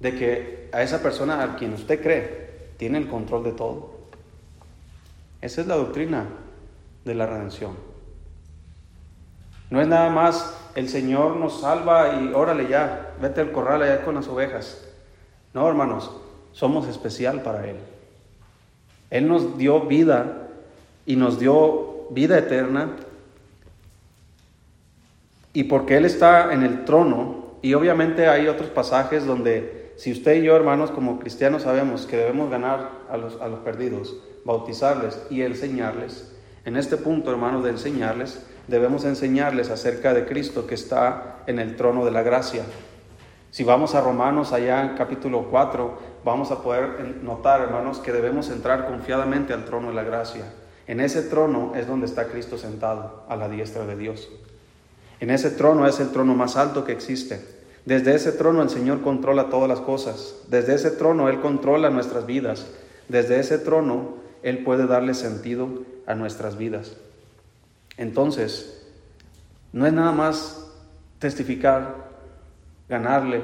[0.00, 3.96] De que a esa persona a quien usted cree tiene el control de todo.
[5.40, 6.26] Esa es la doctrina
[7.04, 7.72] de la redención.
[9.70, 14.04] No es nada más el Señor nos salva y órale ya, vete al corral allá
[14.04, 14.86] con las ovejas.
[15.54, 16.10] No, hermanos,
[16.52, 17.76] somos especial para Él.
[19.10, 20.48] Él nos dio vida
[21.06, 22.90] y nos dio vida eterna.
[25.52, 30.36] Y porque Él está en el trono, y obviamente hay otros pasajes donde si usted
[30.36, 35.20] y yo, hermanos, como cristianos sabemos que debemos ganar a los, a los perdidos, bautizarles
[35.30, 36.32] y enseñarles,
[36.66, 41.76] en este punto, hermanos, de enseñarles, debemos enseñarles acerca de Cristo que está en el
[41.76, 42.64] trono de la gracia.
[43.52, 48.50] Si vamos a Romanos allá en capítulo 4, vamos a poder notar, hermanos, que debemos
[48.50, 50.42] entrar confiadamente al trono de la gracia.
[50.88, 54.28] En ese trono es donde está Cristo sentado, a la diestra de Dios.
[55.20, 57.55] En ese trono es el trono más alto que existe.
[57.86, 60.34] Desde ese trono el Señor controla todas las cosas.
[60.48, 62.66] Desde ese trono Él controla nuestras vidas.
[63.08, 66.96] Desde ese trono Él puede darle sentido a nuestras vidas.
[67.96, 68.84] Entonces,
[69.72, 70.68] no es nada más
[71.20, 72.10] testificar,
[72.88, 73.42] ganarle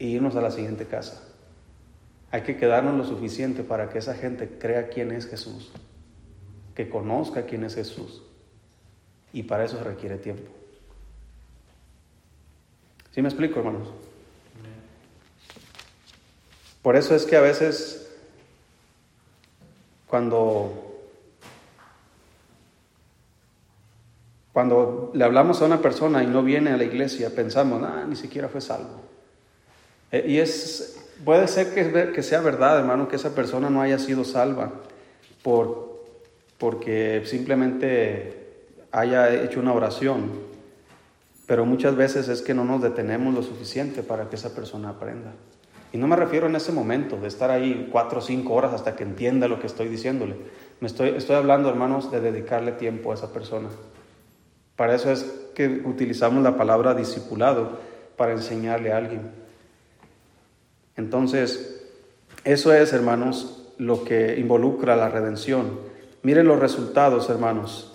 [0.00, 1.22] e irnos a la siguiente casa.
[2.32, 5.70] Hay que quedarnos lo suficiente para que esa gente crea quién es Jesús,
[6.74, 8.24] que conozca quién es Jesús.
[9.32, 10.50] Y para eso requiere tiempo.
[13.20, 13.86] ¿Sí me explico, hermanos?
[16.80, 18.10] Por eso es que a veces
[20.06, 20.96] cuando
[24.54, 28.16] cuando le hablamos a una persona y no viene a la iglesia, pensamos, ah, ni
[28.16, 29.02] siquiera fue salvo.
[30.10, 33.98] E, y es puede ser que, que sea verdad, hermano, que esa persona no haya
[33.98, 34.72] sido salva
[35.42, 36.06] por
[36.56, 40.48] porque simplemente haya hecho una oración,
[41.50, 45.32] pero muchas veces es que no nos detenemos lo suficiente para que esa persona aprenda.
[45.92, 48.94] Y no me refiero en ese momento de estar ahí cuatro o cinco horas hasta
[48.94, 50.36] que entienda lo que estoy diciéndole.
[50.78, 53.68] Me estoy, estoy hablando, hermanos, de dedicarle tiempo a esa persona.
[54.76, 55.24] Para eso es
[55.56, 57.80] que utilizamos la palabra discipulado,
[58.16, 59.32] para enseñarle a alguien.
[60.96, 61.82] Entonces,
[62.44, 65.80] eso es, hermanos, lo que involucra la redención.
[66.22, 67.89] Miren los resultados, hermanos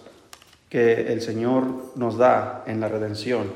[0.70, 3.52] que el Señor nos da en la redención.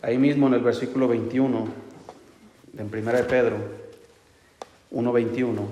[0.00, 1.68] Ahí mismo en el versículo 21,
[2.78, 3.82] en 1 de Pedro
[4.92, 5.66] 1.21.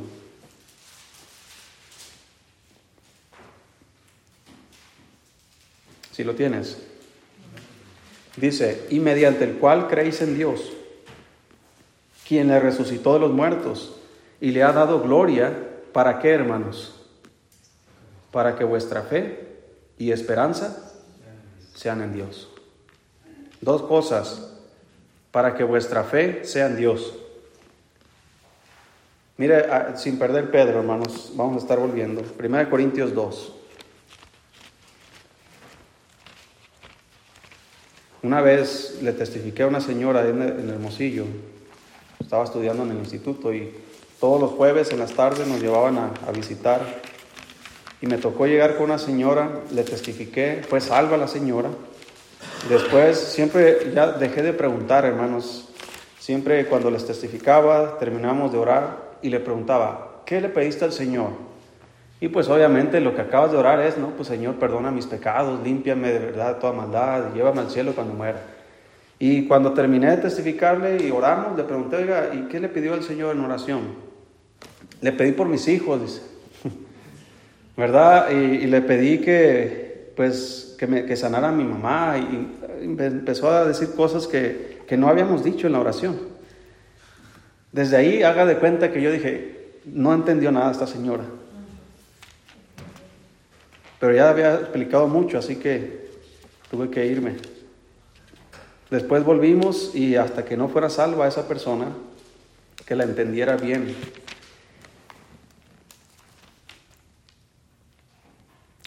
[6.12, 6.78] Si lo tienes.
[8.36, 10.72] Dice, y mediante el cual creéis en Dios,
[12.26, 13.96] quien le resucitó de los muertos
[14.40, 15.52] y le ha dado gloria,
[15.92, 16.94] ¿para qué, hermanos?
[18.30, 19.49] Para que vuestra fe
[20.00, 20.78] y esperanza
[21.74, 22.48] sean en Dios.
[23.60, 24.50] Dos cosas
[25.30, 27.14] para que vuestra fe sea en Dios.
[29.36, 32.22] Mire, ah, sin perder Pedro, hermanos, vamos a estar volviendo.
[32.22, 33.52] 1 Corintios 2.
[38.22, 41.26] Una vez le testifiqué a una señora en Hermosillo,
[42.18, 43.74] estaba estudiando en el instituto y
[44.18, 47.09] todos los jueves en las tardes nos llevaban a, a visitar
[48.02, 51.68] y me tocó llegar con una señora, le testifiqué, fue salva la señora.
[52.68, 55.68] Después siempre ya dejé de preguntar, hermanos.
[56.18, 61.30] Siempre cuando les testificaba, terminamos de orar y le preguntaba, ¿qué le pediste al Señor?
[62.20, 65.62] Y pues obviamente lo que acabas de orar es, no, pues Señor, perdona mis pecados,
[65.64, 68.40] límpiame de verdad toda maldad, llévame al cielo cuando muera.
[69.18, 73.02] Y cuando terminé de testificarle y oramos, le pregunté, oiga, ¿y qué le pidió al
[73.02, 73.80] Señor en oración?
[75.00, 76.29] Le pedí por mis hijos, dice.
[77.80, 78.30] ¿Verdad?
[78.30, 83.64] Y, le pedí que, pues, que, me, que sanara a mi mamá y, empezó a
[83.64, 86.18] decir cosas que, que no habíamos dicho en la oración.
[87.72, 91.24] Desde ahí haga de cuenta que yo dije, no entendió nada esta señora.
[93.98, 96.08] Pero ya había explicado mucho, así que
[96.70, 97.36] tuve que irme.
[98.90, 101.86] Después volvimos y hasta que no fuera salva esa persona,
[102.86, 103.94] que la entendiera bien,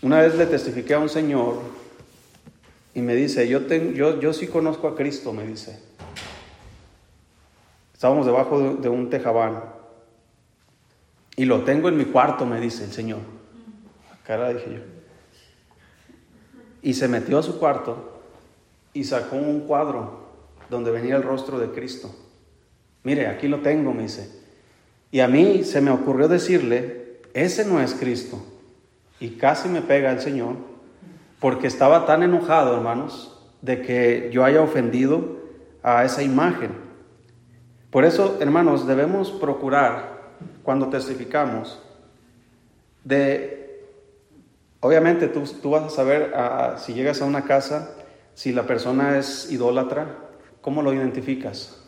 [0.04, 1.62] Una vez le testifiqué a un señor
[2.94, 5.80] y me dice, yo, yo, yo sí conozco a Cristo, me dice.
[7.94, 9.64] Estábamos debajo de, un tejabán
[11.38, 13.22] y lo tengo en mi cuarto, me dice el señor.
[14.28, 14.82] Cara, dije yo.
[16.82, 18.22] Y se metió a su cuarto
[18.92, 20.24] y sacó un cuadro
[20.70, 22.14] donde venía el rostro de Cristo.
[23.04, 24.30] Mire, aquí lo tengo, me dice.
[25.12, 28.50] Y a mí se me ocurrió decirle, ese no es Cristo
[29.20, 30.56] y casi me pega el Señor
[31.40, 35.38] porque estaba tan enojado, hermanos, de que yo haya ofendido
[35.82, 36.72] a esa imagen.
[37.92, 40.22] Por eso, hermanos, debemos procurar
[40.64, 41.82] cuando testificamos
[43.04, 43.86] de,
[44.80, 46.34] obviamente tú, tú vas a saber
[46.78, 47.96] si llegas a una casa,
[48.34, 50.18] si la persona es idólatra,
[50.62, 51.83] ¿cómo lo identificas?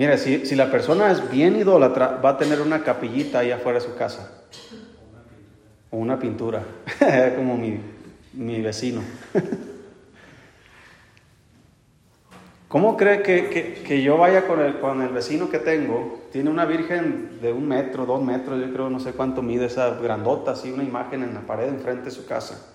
[0.00, 3.80] Mira, si, si la persona es bien idólatra, va a tener una capillita ahí afuera
[3.80, 4.32] de su casa.
[5.90, 6.62] O una pintura,
[7.36, 7.78] como mi,
[8.32, 9.02] mi vecino.
[12.68, 16.22] ¿Cómo cree que, que, que, yo vaya con el, con el vecino que tengo?
[16.32, 20.00] Tiene una virgen de un metro, dos metros, yo creo, no sé cuánto mide esa
[20.00, 22.72] grandota, así una imagen en la pared enfrente de su casa.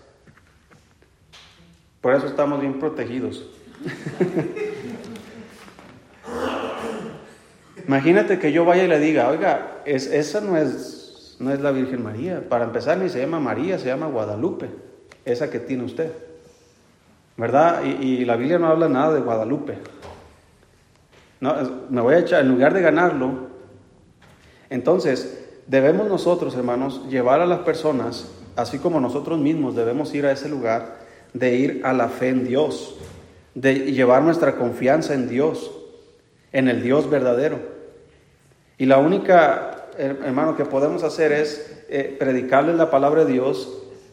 [2.01, 3.49] Por eso estamos bien protegidos.
[7.87, 11.71] Imagínate que yo vaya y le diga, oiga, es, esa no es, no es la
[11.71, 12.47] Virgen María.
[12.47, 14.69] Para empezar, ni se llama María, se llama Guadalupe,
[15.23, 16.11] esa que tiene usted.
[17.37, 17.83] ¿Verdad?
[17.83, 19.77] Y, la Biblia no habla nada de Guadalupe.
[21.41, 21.53] No,
[21.89, 23.49] me voy a echar, en lugar de ganarlo,
[24.69, 30.31] entonces debemos nosotros, hermanos, llevar a las personas, así como nosotros mismos debemos ir a
[30.31, 30.99] ese lugar,
[31.33, 32.97] de ir a la fe en Dios,
[33.53, 35.71] de llevar nuestra confianza en Dios,
[36.51, 37.74] en el Dios verdadero.
[38.77, 43.71] Y la única, hermano, que podemos hacer es eh, predicarles la palabra de Dios,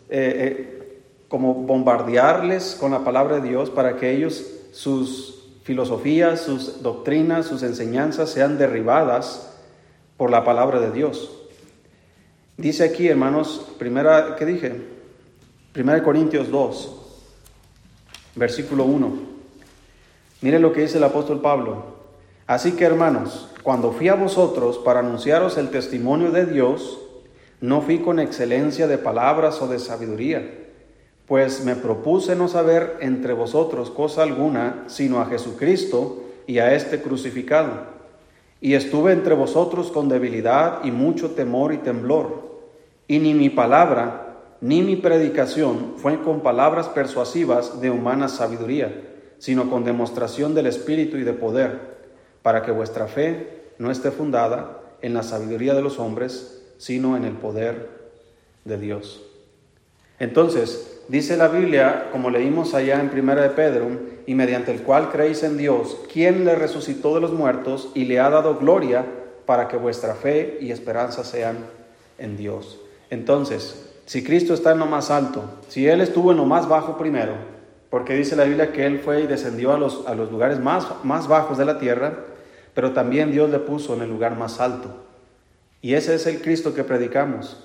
[0.08, 6.82] eh, eh, como bombardearles con la palabra de Dios para que ellos, sus filosofías, sus
[6.82, 9.50] doctrinas, sus enseñanzas sean derribadas
[10.16, 11.30] por la palabra de Dios.
[12.56, 14.82] Dice aquí, hermanos, primera, ¿qué dije?
[15.72, 16.96] Primera Corintios 2,
[18.36, 19.12] versículo 1.
[20.42, 21.96] Mire lo que dice el apóstol Pablo.
[22.46, 26.98] Así que, hermanos, cuando fui a vosotros para anunciaros el testimonio de Dios,
[27.60, 30.62] no fui con excelencia de palabras o de sabiduría
[31.32, 37.00] pues me propuse no saber entre vosotros cosa alguna, sino a Jesucristo y a este
[37.00, 37.86] crucificado.
[38.60, 42.60] Y estuve entre vosotros con debilidad y mucho temor y temblor.
[43.08, 48.92] Y ni mi palabra, ni mi predicación fue con palabras persuasivas de humana sabiduría,
[49.38, 51.91] sino con demostración del Espíritu y de poder,
[52.42, 57.24] para que vuestra fe no esté fundada en la sabiduría de los hombres, sino en
[57.24, 57.88] el poder
[58.64, 59.22] de Dios.
[60.18, 63.88] Entonces, dice la Biblia, como leímos allá en Primera de Pedro,
[64.26, 68.20] y mediante el cual creéis en Dios, quien le resucitó de los muertos y le
[68.20, 69.04] ha dado gloria
[69.46, 71.58] para que vuestra fe y esperanza sean
[72.18, 72.80] en Dios.
[73.10, 76.96] Entonces, si Cristo está en lo más alto, si Él estuvo en lo más bajo
[76.96, 77.32] primero,
[77.90, 80.86] porque dice la Biblia que Él fue y descendió a los, a los lugares más,
[81.02, 82.14] más bajos de la tierra,
[82.74, 84.88] pero también Dios le puso en el lugar más alto.
[85.80, 87.62] Y ese es el Cristo que predicamos.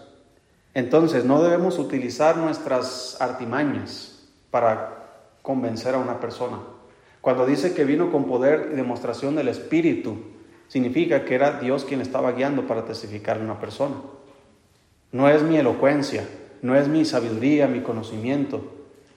[0.73, 5.07] Entonces, no debemos utilizar nuestras artimañas para
[5.41, 6.59] convencer a una persona.
[7.21, 10.17] Cuando dice que vino con poder y demostración del Espíritu,
[10.67, 13.95] significa que era Dios quien estaba guiando para testificar a una persona.
[15.11, 16.27] No es mi elocuencia,
[16.61, 18.61] no es mi sabiduría, mi conocimiento,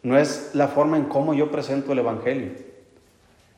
[0.02, 2.69] no es la forma en cómo yo presento el Evangelio.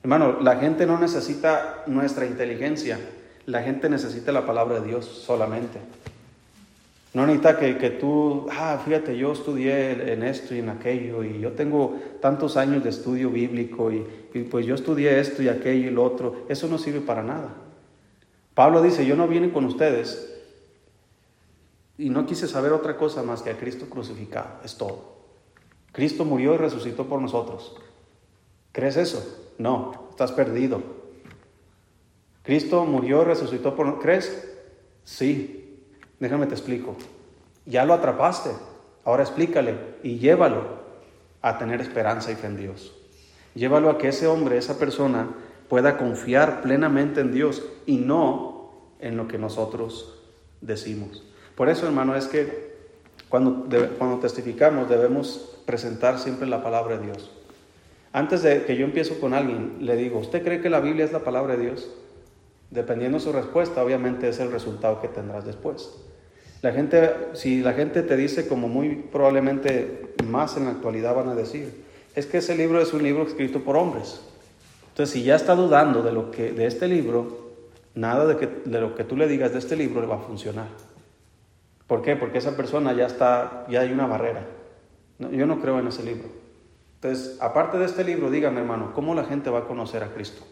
[0.02, 2.98] Hermano, la gente no necesita nuestra inteligencia,
[3.46, 5.78] la gente necesita la palabra de Dios solamente.
[7.14, 11.40] No necesita que, que, tú, ah, fíjate, yo estudié en esto y en aquello, y
[11.40, 14.02] yo tengo tantos años de estudio bíblico, y,
[14.50, 16.46] pues yo estudié esto y aquello y lo otro.
[16.48, 17.54] Eso no sirve para nada.
[18.54, 20.30] Pablo dice, yo no vine con ustedes
[21.98, 25.12] y no quise saber otra cosa más que a Cristo crucificado, es todo.
[25.92, 27.76] Cristo murió y resucitó por nosotros.
[28.72, 29.41] ¿Crees eso?
[29.58, 30.82] No, estás perdido.
[32.42, 34.00] Cristo murió resucitó por.
[34.00, 34.48] ¿Crees?
[35.04, 35.62] Sí,
[36.22, 36.94] Déjame te explico.
[37.66, 38.50] Ya lo atrapaste.
[39.04, 40.62] Ahora explícale y llévalo
[41.40, 42.94] a tener esperanza y fe en Dios.
[43.56, 45.30] Llévalo a que ese hombre, esa persona,
[45.68, 50.22] pueda confiar plenamente en Dios y no en lo que nosotros
[50.60, 51.24] decimos.
[51.56, 52.70] Por eso, hermano, es que
[53.28, 53.66] cuando,
[53.98, 57.32] cuando testificamos debemos presentar siempre la palabra de Dios.
[58.12, 61.12] Antes de que yo empiezo con alguien, le digo, ¿usted cree que la Biblia es
[61.12, 61.90] la palabra de Dios?
[62.70, 65.90] Dependiendo de su respuesta, obviamente es el resultado que tendrás después.
[66.60, 71.28] La gente, si la gente te dice, como muy probablemente más en la actualidad van
[71.28, 74.20] a decir, es que ese libro es un libro escrito por hombres.
[74.90, 77.50] Entonces, si ya está dudando de, lo que, de este libro,
[77.94, 80.20] nada de, que, de lo que tú le digas de este libro le va a
[80.20, 80.66] funcionar.
[81.86, 82.14] ¿Por qué?
[82.14, 84.44] Porque esa persona ya está, ya hay una barrera.
[85.18, 86.41] yo no creo en ese libro.
[87.02, 90.44] Entonces, aparte de este libro, dígame hermano, ¿cómo la gente va a conocer a Cristo?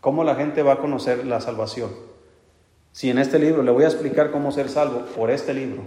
[0.00, 1.90] ¿Cómo la gente va a conocer la salvación?
[2.90, 5.84] Si en este libro le voy a explicar cómo ser salvo por este libro,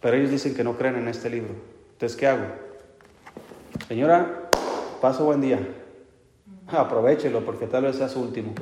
[0.00, 1.52] pero ellos dicen que no creen en este libro,
[1.94, 2.44] entonces ¿qué hago?
[3.88, 4.50] Señora,
[5.00, 5.58] paso buen día.
[6.68, 8.54] Aprovechelo porque tal vez sea su último.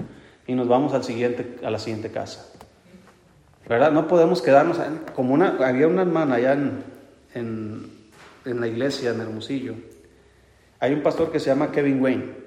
[0.47, 2.51] Y nos vamos al siguiente, a la siguiente casa.
[3.69, 3.93] ¿Verdad?
[3.93, 4.79] No podemos quedarnos
[5.15, 6.83] como una, había una hermana allá en,
[7.35, 7.92] en,
[8.45, 9.75] en la iglesia en Hermosillo.
[10.81, 12.43] Hay un pastor que se llama Kevin Wayne.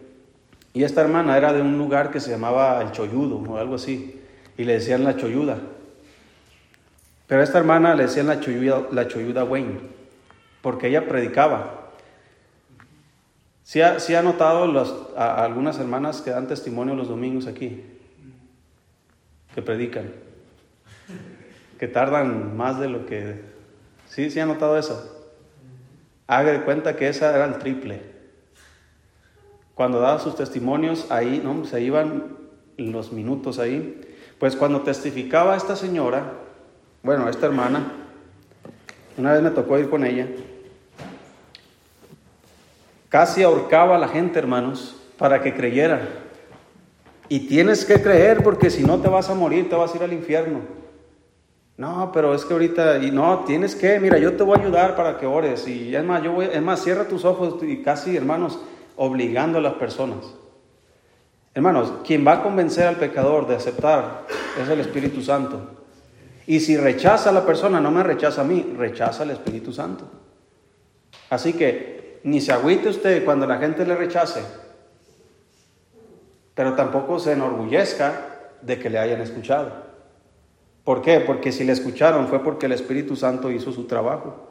[0.74, 4.22] Y esta hermana era de un lugar que se llamaba El Choyudo o algo así
[4.58, 5.58] y le decían la choyuda.
[7.28, 9.80] Pero a esta hermana le decían la choyuda, la choyuda Wayne,
[10.62, 11.92] porque ella predicaba.
[13.64, 17.84] ¿Sí ha, ha notado a, algunas hermanas que dan testimonio los domingos aquí?
[19.56, 20.12] Que predican.
[21.80, 23.42] Que tardan más de lo que...
[24.08, 25.15] ¿Sí, sí ha notado eso?
[26.28, 28.02] Haga de cuenta que esa era el triple.
[29.76, 31.66] Cuando daba sus testimonios, ahí, ¿no?
[31.66, 32.38] Se iban
[32.78, 34.02] los minutos ahí.
[34.40, 36.32] Pues cuando testificaba esta señora,
[37.04, 37.92] bueno, esta hermana,
[39.18, 40.28] una vez me tocó ir con ella,
[43.10, 46.08] casi ahorcaba a la gente, hermanos, para que creyera.
[47.30, 50.04] Y tienes que creer porque si no te vas a morir, te vas a ir
[50.04, 50.62] al infierno.
[51.78, 54.96] No, pero es que ahorita, y no, tienes que, mira, yo te voy a ayudar
[54.96, 55.68] para que ores.
[55.68, 58.60] Y es más, yo voy, es más, cierra tus ojos y casi, hermanos,
[58.96, 60.34] obligando a las personas.
[61.54, 64.24] Hermanos, quien va a convencer al pecador de aceptar
[64.62, 65.62] es el Espíritu Santo.
[66.48, 70.06] Y si rechaza a la persona, no me rechaza a mí, rechaza al Espíritu Santo.
[71.30, 74.44] Así que ni se agüite usted cuando la gente le rechace,
[76.54, 79.85] pero tampoco se enorgullezca de que le hayan escuchado.
[80.86, 81.20] ¿Por qué?
[81.20, 84.48] Porque si le escucharon fue porque el Espíritu Santo hizo su trabajo.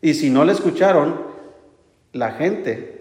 [0.00, 1.20] Y si no le escucharon,
[2.12, 2.98] la gente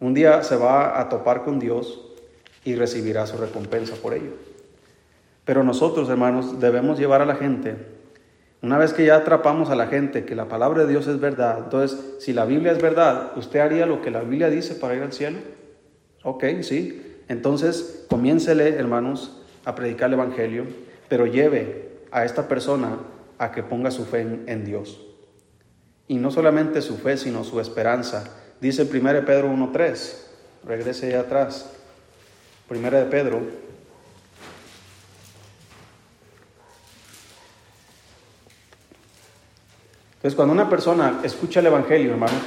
[0.00, 2.00] un día se va a topar con Dios
[2.64, 4.32] y recibirá su recompensa por ello.
[5.46, 7.74] Pero nosotros, hermanos, debemos llevar a la gente,
[8.62, 11.58] una vez que ya atrapamos a la gente que la palabra de Dios es verdad,
[11.64, 15.02] entonces, si la Biblia es verdad, ¿usted haría lo que la Biblia dice para ir
[15.02, 15.38] al cielo?
[16.22, 17.18] Ok, sí.
[17.28, 20.64] Entonces, comiéncele, hermanos, a predicar el Evangelio
[21.10, 22.96] pero lleve a esta persona
[23.36, 25.00] a que ponga su fe en, Dios.
[26.06, 28.36] Y no solamente su fe, sino su esperanza.
[28.60, 30.14] Dice 1 Pedro 1.3,
[30.64, 31.72] regrese allá atrás.
[32.70, 33.40] 1 de Pedro.
[40.14, 42.38] Entonces, cuando una persona escucha el Evangelio, hermano,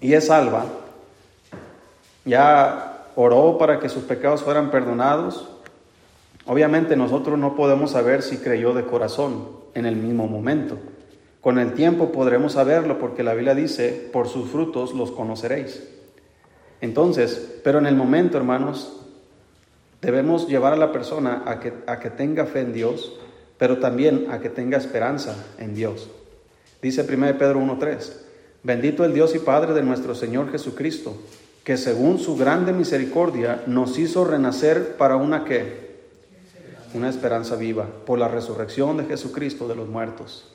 [0.00, 0.66] y es salva,
[2.24, 5.49] ya oró para que sus pecados fueran perdonados,
[6.46, 10.78] Obviamente nosotros no podemos saber si creyó de corazón en el mismo momento.
[11.40, 15.82] Con el tiempo podremos saberlo porque la Biblia dice, por sus frutos los conoceréis.
[16.80, 19.00] Entonces, pero en el momento, hermanos,
[20.02, 23.18] debemos llevar a la persona a que, a que tenga fe en Dios,
[23.58, 26.10] pero también a que tenga esperanza en Dios.
[26.82, 28.12] Dice 1 Pedro 1.3,
[28.62, 31.14] bendito el Dios y Padre de nuestro Señor Jesucristo,
[31.64, 35.89] que según su grande misericordia nos hizo renacer para una que
[36.94, 40.50] una esperanza viva por la resurrección de Jesucristo de los muertos.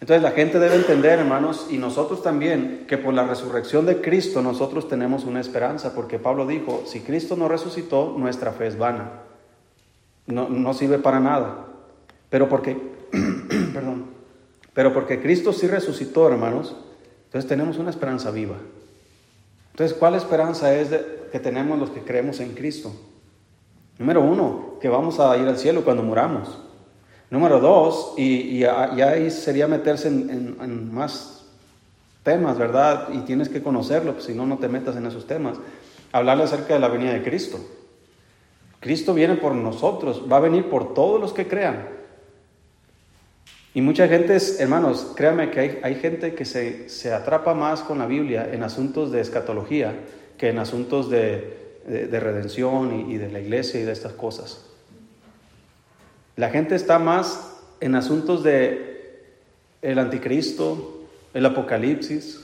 [0.00, 4.42] Entonces la gente debe entender, hermanos, y nosotros también, que por la resurrección de Cristo
[4.42, 9.22] nosotros tenemos una esperanza, porque Pablo dijo, si Cristo no resucitó, nuestra fe es vana,
[10.26, 11.66] no, no sirve para nada.
[12.28, 12.76] Pero porque,
[13.72, 14.06] perdón,
[14.74, 16.76] pero porque Cristo sí resucitó, hermanos,
[17.26, 18.56] entonces tenemos una esperanza viva.
[19.70, 20.90] Entonces, ¿cuál esperanza es
[21.32, 22.92] que tenemos los que creemos en Cristo?
[23.98, 26.58] Número uno, que vamos a ir al cielo cuando muramos.
[27.30, 31.44] Número dos, y, ya, ahí sería meterse en, más
[32.22, 33.08] temas, ¿verdad?
[33.12, 35.58] Y tienes que conocerlo, pues, si no, no te metas en esos temas.
[36.12, 37.58] Hablarle acerca de la venida de Cristo.
[38.80, 41.88] Cristo viene por nosotros, va a venir por todos los que crean.
[43.72, 47.98] Y mucha gente, hermanos, créanme que hay, hay gente que se, se atrapa más con
[47.98, 49.94] la Biblia en asuntos de escatología
[50.38, 54.64] que en asuntos de, de, redención y, de la iglesia y de estas cosas.
[56.36, 59.32] La gente está más en asuntos de
[59.82, 61.02] el anticristo,
[61.34, 62.40] el apocalipsis.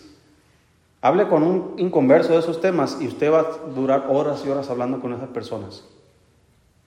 [1.01, 4.69] Hable con un inconverso de esos temas y usted va a durar horas y horas
[4.69, 5.85] hablando con esas personas.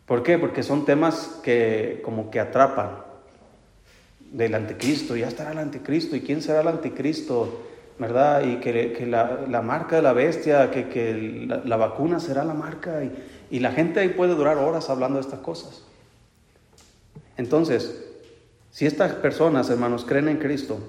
[0.06, 0.38] ¿Por qué?
[0.38, 3.00] Porque son temas que como que atrapan
[4.32, 5.16] del anticristo.
[5.16, 6.16] Ya estará el anticristo.
[6.16, 7.64] ¿Y quién será el anticristo?
[8.00, 8.44] ¿Verdad?
[8.46, 13.04] Y que, la, marca de la bestia, que, la, vacuna será la marca.
[13.04, 13.12] Y,
[13.52, 15.84] y la gente ahí puede durar horas hablando de estas cosas.
[17.38, 18.04] Entonces,
[18.72, 20.80] si estas personas, hermanos, creen en Cristo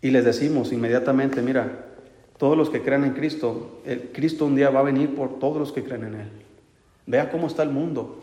[0.00, 1.86] y les decimos inmediatamente, mira,
[2.38, 5.58] todos los que creen en Cristo, el Cristo un día va a venir por todos
[5.58, 6.28] los que creen en Él.
[7.06, 8.22] Vea cómo está el mundo.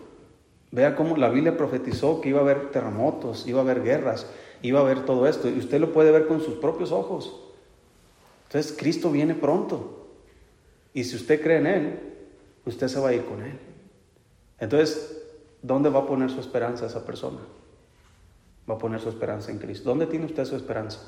[0.72, 4.28] Vea cómo la Biblia profetizó que iba a haber terremotos, iba a haber guerras,
[4.62, 7.40] iba a ver todo esto y usted lo puede ver con sus propios ojos.
[8.48, 10.08] Entonces Cristo viene pronto
[10.94, 12.00] y si usted cree en Él,
[12.66, 13.58] usted se va a ir con Él.
[14.60, 15.24] Entonces,
[15.62, 17.40] ¿dónde va a poner su esperanza esa persona?
[18.70, 19.90] Va a poner su esperanza en Cristo.
[19.90, 21.00] ¿Dónde tiene usted su esperanza?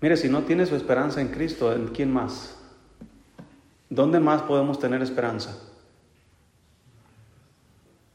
[0.00, 2.56] Mire, si no tiene su esperanza en Cristo, ¿en quién más?
[3.90, 5.67] ¿Dónde más podemos tener esperanza?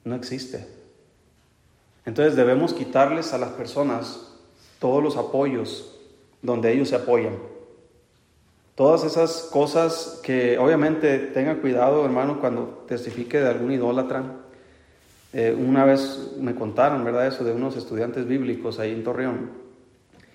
[0.04, 0.68] No existe.
[2.06, 4.34] Entonces debemos quitarles a las personas
[4.80, 5.98] todos los apoyos
[6.42, 7.38] donde ellos se apoyan.
[8.76, 14.24] Todas esas cosas que obviamente tenga cuidado, hermano, cuando testifique de algún idólatra.
[15.32, 17.28] Eh, una vez me contaron, ¿verdad?
[17.28, 19.52] Eso de unos estudiantes bíblicos ahí en Torreón,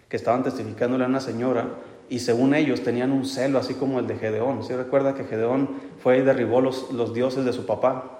[0.09, 1.69] que estaban testificándole a una señora
[2.09, 4.65] y según ellos tenían un celo así como el de Gedeón.
[4.65, 5.69] ¿Sí recuerda que Gedeón
[6.03, 8.18] fue y derribó los, los dioses de su papá?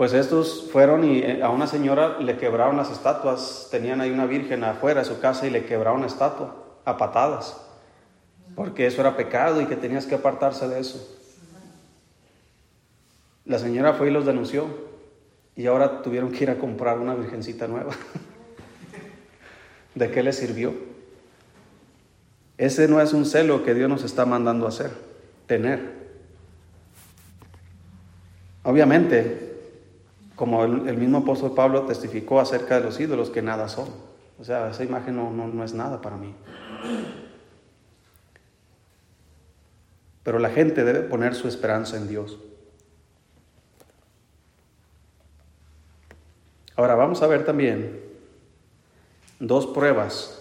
[0.00, 4.24] Pues estos fueron y eh, a una señora le quebraron las estatuas, tenían ahí una
[4.24, 7.60] virgen afuera de su casa y le quebraron estatua a patadas,
[8.56, 11.06] porque eso era pecado y que tenías que apartarse de eso.
[13.44, 14.68] La señora fue y los denunció
[15.54, 17.92] y ahora tuvieron que ir a comprar una virgencita nueva.
[19.94, 20.72] ¿De qué le sirvió?
[22.56, 24.92] Ese no es un celo que Dios nos está mandando hacer,
[25.46, 25.92] tener.
[28.62, 29.49] Obviamente,
[30.40, 33.90] como el, mismo apóstol Pablo testificó acerca de los ídolos, que nada son.
[34.38, 36.34] O sea, esa imagen no, no es nada para mí.
[40.22, 42.38] Pero la gente debe poner su esperanza en Dios.
[46.74, 48.00] Ahora vamos a ver también
[49.40, 50.40] dos pruebas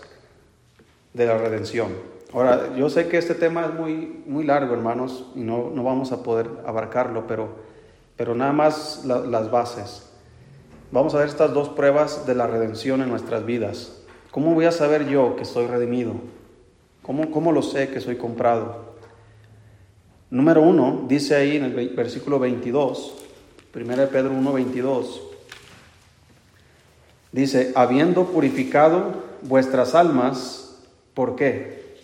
[1.13, 1.91] de la redención.
[2.31, 6.13] Ahora, yo sé que este tema es muy, muy largo, hermanos, y no, no vamos
[6.13, 7.67] a poder abarcarlo, pero,
[8.19, 10.03] pero nada más las bases.
[10.91, 14.01] Vamos a ver estas dos pruebas de la redención en nuestras vidas.
[14.29, 16.15] ¿Cómo voy a saber yo que soy redimido?
[17.01, 18.95] ¿Cómo, cómo lo sé que soy comprado?
[20.29, 23.13] Número uno, dice ahí en el versículo 22,
[23.73, 25.21] 1 Pedro 1, 22,
[27.31, 29.13] dice, habiendo purificado
[29.43, 30.77] vuestras almas,
[31.13, 31.95] ¿por qué?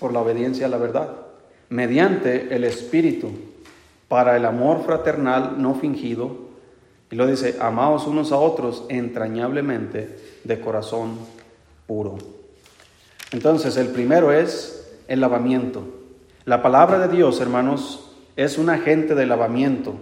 [0.00, 1.18] Por la obediencia a la verdad,
[1.68, 3.30] mediante el Espíritu,
[4.08, 6.46] para el amor fraternal no fingido.
[7.10, 11.18] Y lo dice, amaos unos a otros entrañablemente de corazón
[11.86, 12.18] puro.
[13.32, 15.82] Entonces, el primero es el lavamiento.
[16.44, 19.94] La palabra de Dios, hermanos, es un agente de lavamiento.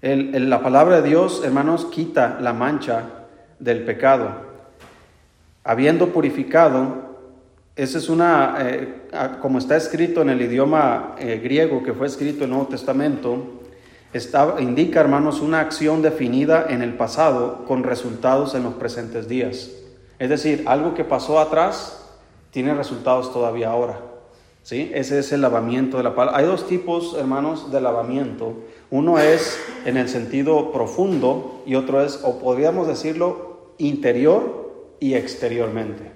[0.00, 3.04] la palabra de Dios, hermanos, quita la mancha
[3.58, 4.48] del pecado
[5.68, 7.07] habiendo purificado,
[7.78, 9.02] esa es una, eh,
[9.40, 13.38] como está escrito en el idioma eh, griego que fue escrito en el Nuevo Testamento,
[14.58, 19.70] indica, hermanos, una acción definida en el pasado con resultados en los presentes días.
[20.18, 22.04] Es decir, algo que pasó atrás
[22.50, 24.00] tiene resultados todavía ahora.
[24.64, 24.90] ¿sí?
[24.92, 26.40] Ese es el lavamiento de la palabra.
[26.40, 28.54] Hay dos tipos, hermanos, de lavamiento.
[28.90, 36.10] Uno es en el sentido profundo y otro es, o podríamos decirlo, interior y exteriormente.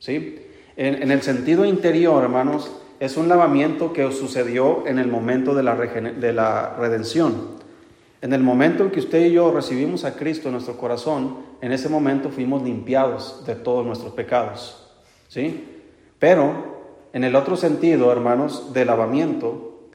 [0.00, 0.43] ¿sí?
[0.76, 5.76] En, el sentido interior, hermanos, es un lavamiento que sucedió en el momento de la,
[5.76, 7.54] de la redención.
[8.20, 11.72] En el momento en que usted y yo recibimos a Cristo en nuestro corazón, en
[11.72, 14.90] ese momento fuimos limpiados de todos nuestros pecados.
[15.28, 15.64] ¿sí?
[16.18, 16.74] Pero
[17.12, 19.88] en el otro sentido, hermanos, de lavamiento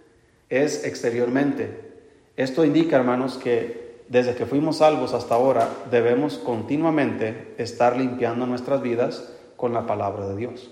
[0.49, 1.89] es exteriormente.
[2.37, 8.81] Esto indica, hermanos, que desde que fuimos salvos hasta ahora, debemos continuamente estar limpiando nuestras
[8.81, 10.71] vidas con la palabra de Dios.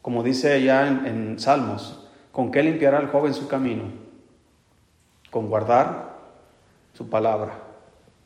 [0.00, 3.82] Como dice ya en, Salmos, ¿con qué limpiará el joven su camino?
[5.30, 6.18] Con guardar
[6.94, 7.58] su palabra.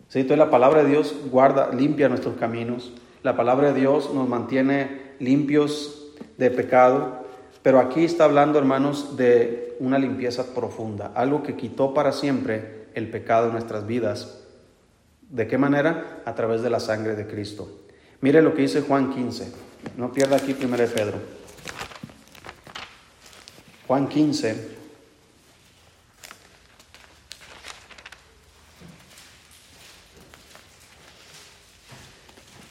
[0.09, 0.21] ¿Sí?
[0.21, 2.93] Entonces la palabra de Dios guarda, limpia nuestros caminos.
[3.23, 7.25] La palabra de Dios nos mantiene limpios de pecado.
[7.63, 13.11] Pero aquí está hablando, hermanos, de una limpieza profunda, algo que quitó para siempre el
[13.11, 14.45] pecado en nuestras vidas
[15.35, 16.23] ¿De qué manera?
[16.25, 17.69] A través de la sangre de Cristo.
[18.21, 19.53] Mire lo que dice Juan 15.
[19.97, 21.19] No pierda aquí primero Pedro.
[23.87, 24.75] Juan 15.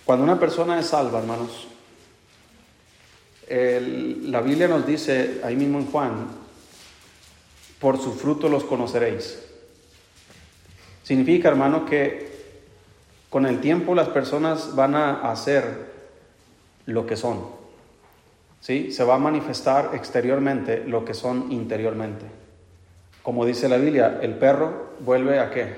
[0.05, 1.67] Cuando una persona es salva, hermanos,
[3.49, 6.27] la Biblia nos dice, ahí mismo en Juan,
[7.79, 9.39] por su fruto los conoceréis.
[11.03, 12.31] Significa, hermano, que
[13.29, 15.92] con el tiempo las personas van a hacer
[16.85, 17.45] lo que son.
[18.59, 18.91] ¿Sí?
[18.91, 22.25] Se va a manifestar exteriormente lo que son interiormente.
[23.21, 25.75] Como dice la Biblia, el perro vuelve a qué?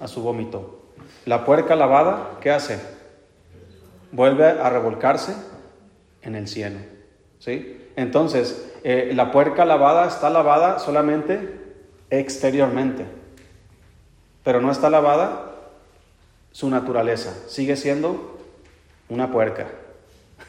[0.00, 0.82] A su vómito.
[1.26, 2.78] La puerca lavada, ¿qué hace?
[4.12, 5.34] Vuelve a revolcarse
[6.22, 6.78] en el cielo.
[7.38, 7.90] ¿Sí?
[7.96, 11.60] Entonces, eh, la puerca lavada está lavada solamente
[12.10, 13.06] exteriormente,
[14.42, 15.52] pero no está lavada
[16.52, 17.34] su naturaleza.
[17.48, 18.38] Sigue siendo
[19.08, 19.66] una puerca.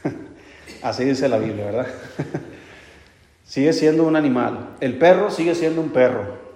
[0.82, 1.86] Así dice la Biblia, ¿verdad?
[3.44, 4.76] sigue siendo un animal.
[4.80, 6.46] El perro sigue siendo un perro.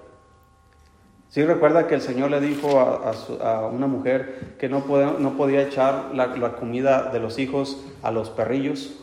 [1.30, 4.84] Sí recuerda que el Señor le dijo a, una mujer que no,
[5.18, 8.96] no podía echar la, comida de los hijos a los perrillos,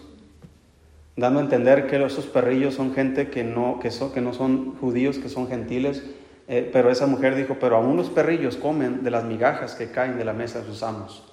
[1.16, 4.76] dando a entender que esos perrillos son gente que no, que son, que no son
[4.76, 6.04] judíos, que son gentiles,
[6.50, 10.18] eh, pero esa mujer dijo, pero aún los perrillos comen de las migajas que caen
[10.18, 11.27] de la mesa de sus amos.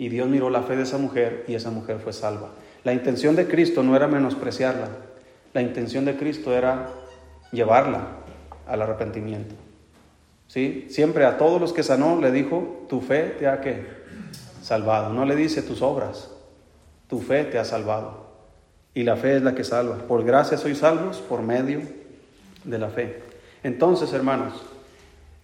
[0.00, 2.52] Y Dios miró la fe de esa mujer y esa mujer fue salva.
[2.84, 4.88] La intención de Cristo no era menospreciarla,
[5.52, 6.88] la intención de Cristo era
[7.52, 8.08] llevarla
[8.66, 9.54] al arrepentimiento.
[10.46, 10.86] ¿Sí?
[10.88, 13.86] Siempre a todos los que sanó le dijo, tu fe te ha que
[14.62, 15.12] salvado.
[15.12, 16.30] No le dice tus obras,
[17.06, 18.24] tu fe te ha salvado.
[18.94, 19.98] Y la fe es la que salva.
[20.08, 21.82] Por gracia sois salvos por medio
[22.64, 23.22] de la fe.
[23.62, 24.54] Entonces, hermanos,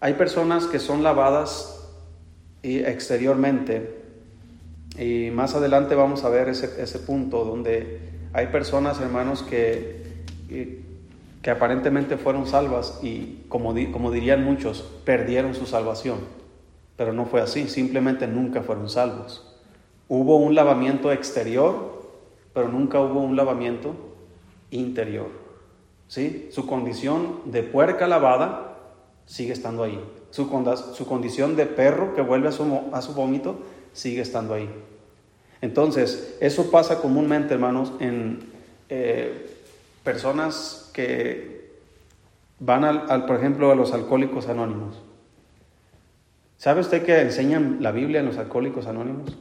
[0.00, 1.74] hay personas que son lavadas
[2.62, 3.95] exteriormente
[4.98, 8.00] y más adelante vamos a ver ese, ese punto donde
[8.32, 10.02] hay personas, hermanos, que,
[10.48, 16.18] que aparentemente fueron salvas y, como, como dirían muchos, perdieron su salvación.
[16.96, 19.56] Pero no fue así, simplemente nunca fueron salvos.
[20.08, 22.02] Hubo un lavamiento exterior,
[22.54, 23.94] pero nunca hubo un lavamiento
[24.70, 25.28] interior.
[26.08, 26.48] ¿Sí?
[26.50, 28.76] Su condición de puerca lavada
[29.26, 30.00] sigue estando ahí.
[30.30, 30.48] Su,
[30.94, 33.56] su condición de perro que vuelve a su, a su vómito
[33.96, 34.68] sigue estando ahí.
[35.62, 38.40] Entonces, eso pasa comúnmente, hermanos, en
[38.90, 39.50] eh,
[40.04, 41.70] personas que
[42.60, 45.02] van, al, por ejemplo, a los alcohólicos anónimos.
[46.58, 49.36] ¿Sabe usted que enseñan la Biblia en los alcohólicos anónimos?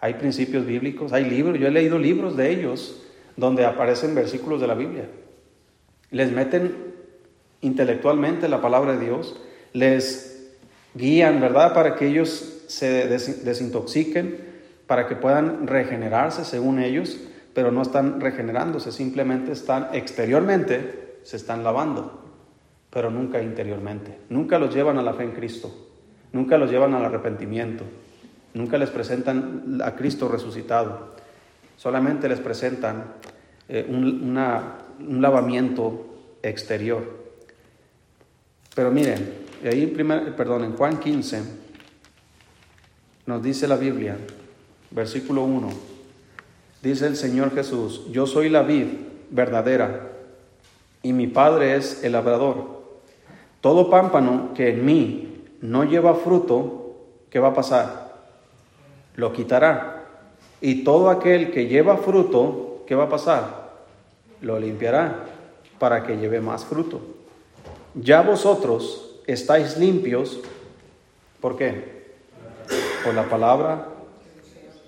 [0.00, 3.02] Hay principios bíblicos, hay libros, yo he leído libros de ellos
[3.36, 5.08] donde aparecen versículos de la Biblia.
[6.10, 6.74] Les meten
[7.60, 9.40] intelectualmente la palabra de Dios,
[9.72, 10.37] les
[10.94, 11.74] guían, ¿verdad?
[11.74, 14.48] Para que ellos se desintoxiquen
[14.88, 17.18] para que puedan regenerarse según ellos,
[17.54, 22.24] pero no están regenerándose, simplemente están exteriormente, se están lavando,
[22.90, 24.18] pero nunca interiormente.
[24.30, 25.70] Nunca los llevan a la fe en Cristo,
[26.32, 27.84] nunca los llevan al arrepentimiento,
[28.54, 31.14] nunca les presentan a Cristo resucitado,
[31.76, 33.12] solamente les presentan
[33.68, 34.34] eh, un,
[35.06, 36.06] un lavamiento
[36.42, 37.04] exterior.
[38.74, 41.42] Pero miren, ahí primer, perdón, en Juan 15,
[43.26, 44.16] nos dice la Biblia,
[44.90, 45.68] versículo 1,
[46.82, 48.86] dice el Señor Jesús, yo soy la vid
[49.30, 50.12] verdadera
[51.02, 52.78] y mi Padre es el labrador.
[53.60, 56.96] Todo pámpano que en mí no lleva fruto,
[57.30, 58.14] ¿qué va a pasar?
[59.16, 60.06] Lo quitará.
[60.60, 63.68] Y todo aquel que lleva fruto, ¿qué va a pasar?
[64.40, 65.26] Lo limpiará
[65.78, 67.00] para que lleve más fruto.
[67.94, 70.40] Ya vosotros estáis limpios,
[71.40, 71.98] ¿por qué?
[73.04, 73.88] por la palabra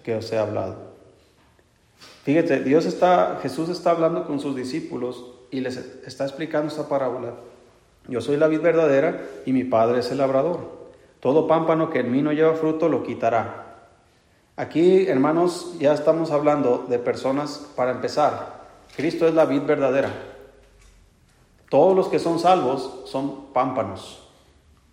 [0.02, 0.90] que os he hablado.
[2.24, 7.34] Fíjate, Dios está, Jesús está hablando con sus discípulos y les está explicando esta parábola.
[8.08, 10.80] Yo soy la vid verdadera y mi Padre es el labrador.
[11.20, 13.88] Todo pámpano que en mí no lleva fruto lo quitará.
[14.56, 18.60] Aquí, hermanos, ya estamos hablando de personas, para empezar,
[18.96, 20.10] Cristo es la vid verdadera.
[21.70, 24.19] Todos los que son salvos son pámpanos.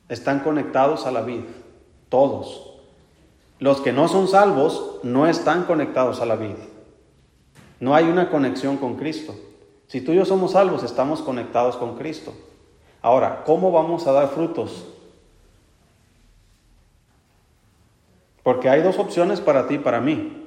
[0.09, 1.41] Están conectados a la vid.
[2.09, 2.73] Todos.
[3.59, 6.63] Los que no son salvos no están conectados a la vida.
[7.79, 9.35] No hay una conexión con Cristo.
[9.87, 12.33] Si tú y yo somos salvos, estamos conectados con Cristo.
[13.01, 14.85] Ahora, ¿cómo vamos a dar frutos?
[18.43, 20.45] Porque hay dos opciones para ti y para mí.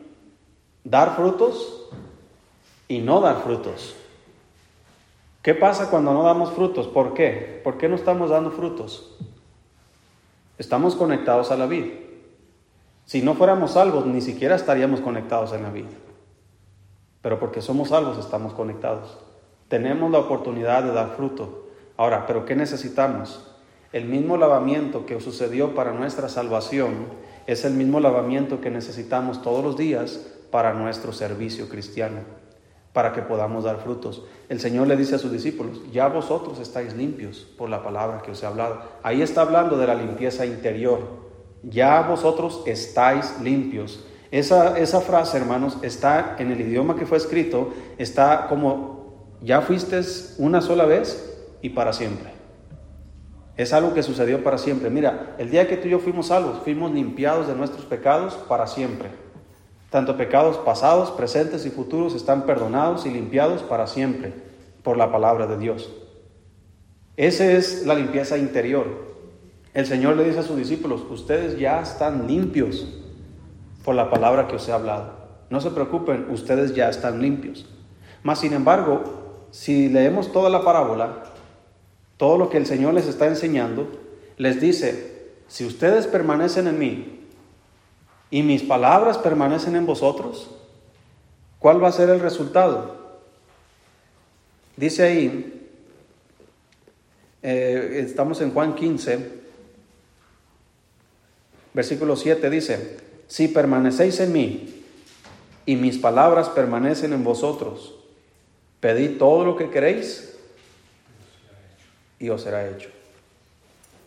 [0.84, 1.88] Dar frutos
[2.88, 3.94] y no dar frutos.
[5.42, 6.86] ¿Qué pasa cuando no damos frutos?
[6.86, 7.60] ¿Por qué?
[7.64, 9.16] ¿Por qué no estamos dando frutos?
[10.60, 11.86] Estamos conectados a la vida.
[13.06, 15.88] Si no fuéramos salvos, ni siquiera estaríamos conectados en la vida.
[17.22, 19.16] Pero porque somos salvos, estamos conectados.
[19.68, 21.70] Tenemos la oportunidad de dar fruto.
[21.96, 23.56] Ahora, ¿pero qué necesitamos?
[23.94, 27.06] El mismo lavamiento que sucedió para nuestra salvación
[27.46, 32.18] es el mismo lavamiento que necesitamos todos los días para nuestro servicio cristiano,
[32.92, 34.24] para que podamos dar frutos.
[34.48, 38.32] El Señor le dice a sus discípulos, ya vosotros estáis limpios por la palabra que
[38.32, 38.80] os he hablado.
[39.02, 41.00] Ahí está hablando de la limpieza interior,
[41.62, 44.04] ya vosotros estáis limpios.
[44.30, 50.00] Esa, esa frase, hermanos, está en el idioma que fue escrito, está como, ya fuiste
[50.38, 52.30] una sola vez y para siempre.
[53.56, 54.88] Es algo que sucedió para siempre.
[54.88, 58.66] Mira, el día que tú y yo fuimos salvos, fuimos limpiados de nuestros pecados para
[58.66, 59.10] siempre.
[59.90, 64.32] Tanto pecados pasados, presentes y futuros están perdonados y limpiados para siempre
[64.82, 65.90] por la palabra de Dios.
[67.16, 68.86] Esa es la limpieza interior.
[69.74, 72.86] El Señor le dice a sus discípulos, ustedes ya están limpios
[73.84, 75.12] por la palabra que os he hablado.
[75.50, 77.66] No se preocupen, ustedes ya están limpios.
[78.22, 79.02] Mas, sin embargo,
[79.50, 81.24] si leemos toda la parábola,
[82.16, 83.88] todo lo que el Señor les está enseñando,
[84.36, 87.19] les dice, si ustedes permanecen en mí
[88.30, 90.50] y mis palabras permanecen en vosotros,
[91.58, 92.96] ¿cuál va a ser el resultado?
[94.76, 95.68] Dice ahí,
[97.42, 99.40] eh, estamos en Juan 15,
[101.72, 102.96] Versículo 7 dice,
[103.28, 104.82] si permanecéis en mí
[105.66, 107.94] y mis palabras permanecen en vosotros.
[108.80, 110.36] Pedid todo lo que queréis
[112.18, 112.88] y os será hecho.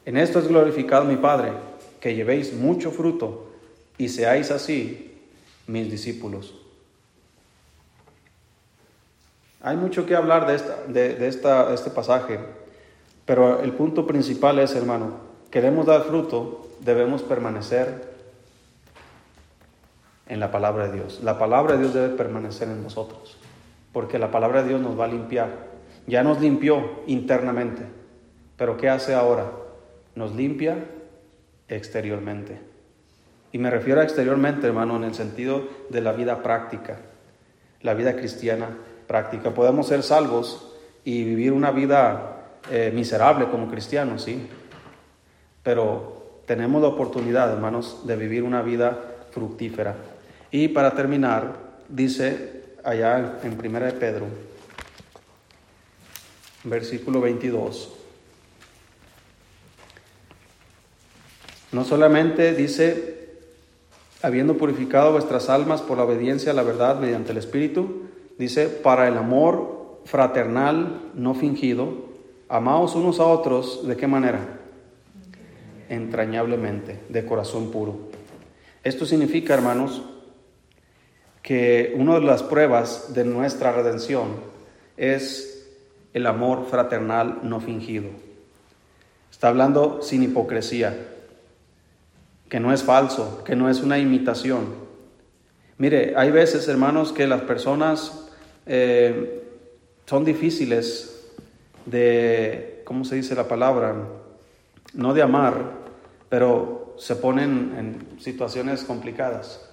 [0.05, 1.53] En esto es glorificado mi Padre,
[2.01, 3.52] que llevéis mucho fruto
[3.97, 5.13] y seáis así
[5.67, 6.55] mis discípulos.
[9.61, 12.37] Hay mucho que hablar de, esta, de, esta, este pasaje,
[13.25, 15.19] pero el punto principal es, hermano,
[15.49, 18.11] queremos dar fruto, debemos permanecer
[20.27, 21.21] en la palabra de Dios.
[21.23, 23.37] La palabra de Dios debe permanecer en nosotros,
[23.93, 25.71] porque la palabra de Dios nos va a limpiar.
[26.07, 27.83] Ya nos limpió internamente,
[28.57, 29.49] pero ¿qué hace ahora?
[30.15, 30.83] Nos limpia
[31.69, 32.72] exteriormente.
[33.53, 36.97] Y me refiero a exteriormente, hermano, en el sentido de la vida práctica,
[37.81, 38.67] la vida cristiana
[39.07, 39.51] práctica.
[39.51, 40.73] Podemos ser salvos
[41.05, 44.47] y vivir una vida eh, miserable como cristianos, sí,
[45.61, 48.97] pero tenemos la oportunidad, hermanos, de vivir una vida
[49.29, 49.97] fructífera.
[50.49, 51.53] Y para terminar,
[51.87, 54.25] dice allá en 1 de Pedro,
[56.63, 57.93] versículo 22.
[61.71, 63.12] No solamente dice,
[64.23, 68.03] habiendo purificado vuestras almas por la obediencia a la verdad mediante el Espíritu,
[68.39, 72.05] dice, para el amor fraternal no fingido,
[72.47, 74.61] amaos unos a otros, ¿de qué manera?
[75.89, 77.97] Entrañablemente, de corazón puro.
[78.81, 80.01] Esto significa, hermanos,
[81.41, 84.27] que una de las pruebas de nuestra redención
[84.95, 85.67] es
[86.13, 88.07] el amor fraternal no fingido.
[89.29, 91.12] Está hablando sin hipocresía,
[92.53, 94.75] que no es falso, que no es una imitación.
[95.79, 98.29] Mire, hay veces, hermanos, que las personas
[98.67, 99.41] eh,
[100.05, 101.31] son difíciles
[101.87, 103.95] de, ¿cómo se dice la palabra?
[104.93, 105.63] No de amar,
[106.29, 109.67] pero se ponen en situaciones complicadas.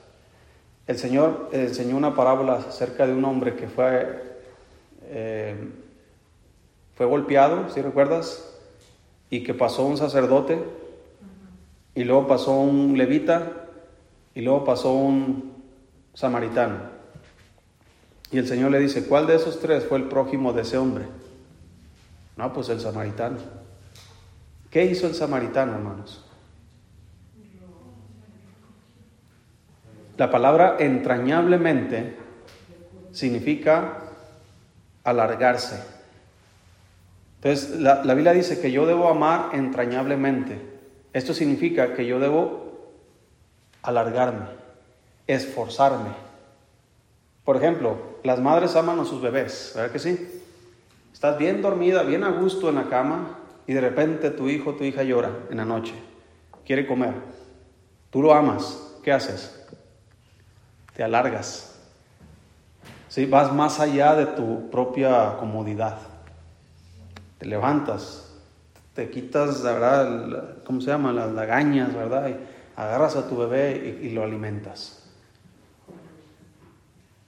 [0.86, 4.38] El Señor enseñó una parábola acerca de un hombre que fue,
[5.10, 5.54] eh,
[6.94, 8.58] fue golpeado, si recuerdas,
[9.28, 10.79] y que pasó un sacerdote,
[11.94, 13.52] y luego pasó un levita,
[14.34, 15.52] y luego pasó un
[16.14, 16.78] samaritano.
[18.30, 21.06] Y el Señor le dice, ¿cuál de esos tres fue el prójimo de ese hombre?
[22.36, 23.38] No, pues el samaritano.
[24.70, 26.24] ¿Qué hizo el samaritano, hermanos?
[30.16, 32.16] La palabra entrañablemente
[33.10, 33.98] significa
[35.02, 35.82] alargarse.
[37.36, 40.69] Entonces, la, Biblia dice que yo debo amar entrañablemente.
[41.12, 42.92] Esto significa que yo debo
[43.82, 44.46] alargarme,
[45.26, 46.10] esforzarme.
[47.44, 50.42] Por ejemplo, las madres aman a sus bebés, ¿verdad que sí?
[51.12, 54.84] Estás bien dormida, bien a gusto en la cama y de repente tu hijo tu
[54.84, 55.94] hija llora en la noche,
[56.64, 57.14] quiere comer.
[58.10, 59.60] Tú lo amas, ¿qué haces?
[61.00, 61.78] te alargas.
[63.08, 63.24] ¿Sí?
[63.24, 65.96] Vas más allá de tu propia comodidad.
[67.38, 68.29] Te levantas,
[69.00, 71.10] te quitas, la verdad, ¿cómo se llama?
[71.10, 72.28] Las lagañas, ¿verdad?
[72.28, 72.36] Y
[72.78, 75.02] agarras a tu bebé y, lo alimentas.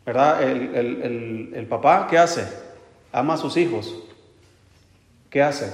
[0.04, 0.42] ¿Verdad?
[0.42, 2.46] El, el, papá, ¿qué hace?
[3.10, 3.96] Ama a sus hijos.
[5.30, 5.72] ¿Qué hace?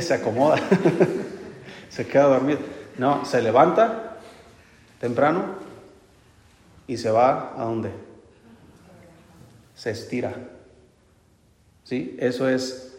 [0.00, 0.60] se acomoda.
[1.88, 2.60] se queda dormido.
[2.96, 4.18] No, se levanta
[5.00, 5.46] temprano
[6.86, 7.90] y se va a dónde?
[9.74, 10.32] Se estira.
[11.82, 12.16] ¿Sí?
[12.20, 12.93] Eso es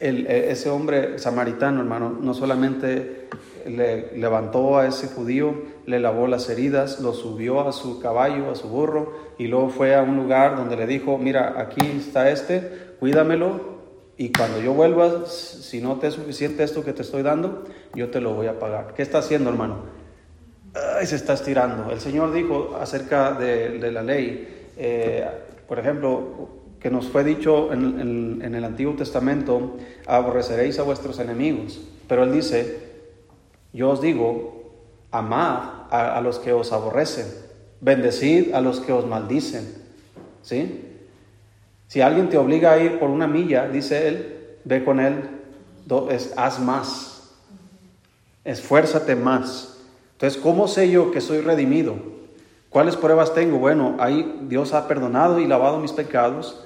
[0.00, 3.28] e, ese hombre samaritano, hermano, no solamente
[3.66, 5.54] le levantó a ese judío,
[5.86, 9.94] le lavó las heridas, lo subió a su caballo, a su burro, y luego fue
[9.94, 13.78] a un lugar donde le dijo, mira, aquí está este, cuídamelo,
[14.16, 18.10] y cuando yo vuelva, si no te es suficiente esto que te estoy dando, yo
[18.10, 18.92] te lo voy a pagar.
[18.94, 20.00] ¿Qué está haciendo, hermano?
[21.04, 21.90] se está estirando.
[21.90, 25.26] El Señor dijo acerca de, la ley, eh,
[25.66, 29.76] por ejemplo, que nos fue dicho en, el Antiguo Testamento,
[30.06, 31.80] aborreceréis a vuestros enemigos.
[32.08, 32.90] Pero Él dice,
[33.72, 34.72] yo os digo,
[35.10, 37.26] amad a, los que os aborrecen,
[37.80, 39.66] bendecid a los que os maldicen.
[40.42, 40.86] ¿Sí?
[41.86, 45.28] Si alguien te obliga a ir por una milla, dice Él, ve con Él,
[46.36, 47.34] haz más,
[48.44, 49.76] esfuérzate más.
[50.12, 51.96] Entonces, ¿cómo sé yo que soy redimido?
[52.70, 53.58] ¿Cuáles pruebas tengo?
[53.58, 56.64] Bueno, ahí Dios ha perdonado y lavado mis pecados.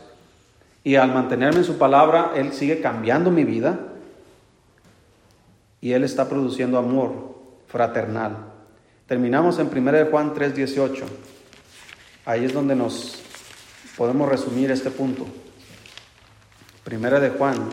[0.85, 3.81] Y al mantenerme en su palabra, Él sigue cambiando mi vida.
[5.81, 7.35] Y Él está produciendo amor
[7.67, 8.37] fraternal.
[9.07, 11.05] Terminamos en 1 Juan 3:18.
[12.27, 13.23] Ahí es donde nos
[13.97, 15.27] podemos resumir este punto.
[16.87, 17.71] 1 de Juan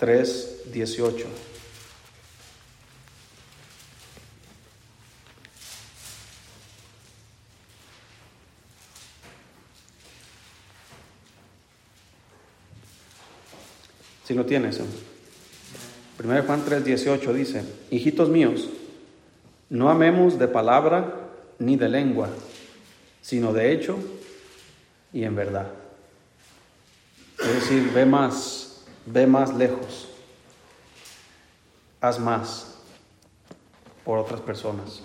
[0.00, 1.53] 3:18.
[14.24, 14.80] Si lo tienes.
[16.22, 18.68] 1 Juan 3, 18 dice, hijitos míos,
[19.68, 22.28] no amemos de palabra ni de lengua,
[23.20, 23.98] sino de hecho
[25.12, 25.66] y en verdad.
[27.40, 30.08] Es decir, ve más, ve más lejos,
[32.00, 32.76] haz más
[34.04, 35.02] por otras personas.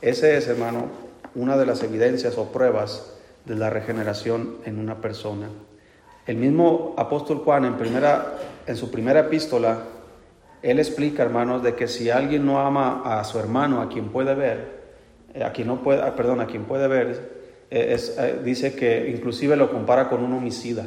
[0.00, 0.88] Ese es, hermano,
[1.34, 3.12] una de las evidencias o pruebas
[3.44, 5.48] de la regeneración en una persona.
[6.30, 9.82] El mismo apóstol Juan en, primera, en su primera epístola,
[10.62, 14.36] él explica, hermanos, de que si alguien no ama a su hermano, a quien puede
[14.36, 14.80] ver,
[15.34, 17.32] eh, a quien no puede, ah, perdón, a quien puede ver,
[17.68, 20.86] eh, eh, dice que inclusive lo compara con un homicida.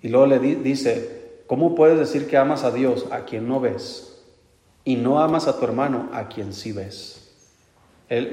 [0.00, 4.18] Y luego le dice, ¿cómo puedes decir que amas a Dios a quien no ves
[4.84, 7.23] y no amas a tu hermano a quien sí ves?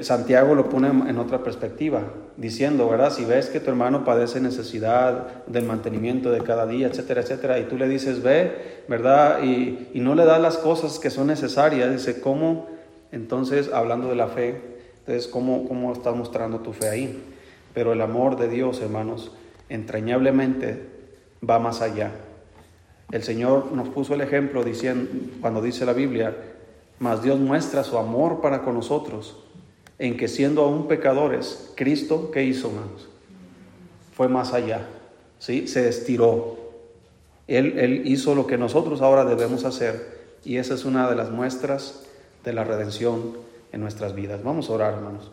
[0.02, 2.02] Santiago lo pone en otra perspectiva,
[2.36, 3.10] diciendo, ¿verdad?
[3.10, 7.64] Si ves que tu hermano padece necesidad del mantenimiento de cada día, etcétera, etcétera, y
[7.64, 9.42] tú le dices, ve, ¿verdad?
[9.42, 12.66] Y, y no le das las cosas que son necesarias, dice, ¿cómo?
[13.12, 14.60] Entonces, hablando de la fe,
[15.00, 17.22] entonces, ¿cómo, ¿cómo estás mostrando tu fe ahí?
[17.72, 19.32] Pero el amor de Dios, hermanos,
[19.70, 20.86] entrañablemente
[21.48, 22.10] va más allá.
[23.10, 25.10] El Señor nos puso el ejemplo diciendo,
[25.40, 26.36] cuando dice la Biblia,
[26.98, 29.42] mas Dios muestra su amor para con nosotros
[30.02, 33.08] en que siendo aún pecadores, Cristo, ¿qué hizo, hermanos?
[34.16, 34.88] Fue más allá,
[35.38, 35.68] ¿sí?
[35.68, 36.58] Se estiró.
[37.46, 41.30] Él, él hizo lo que nosotros ahora debemos hacer y esa es una de las
[41.30, 42.04] muestras
[42.42, 43.36] de la redención
[43.70, 44.42] en nuestras vidas.
[44.42, 45.30] Vamos a orar, hermanos.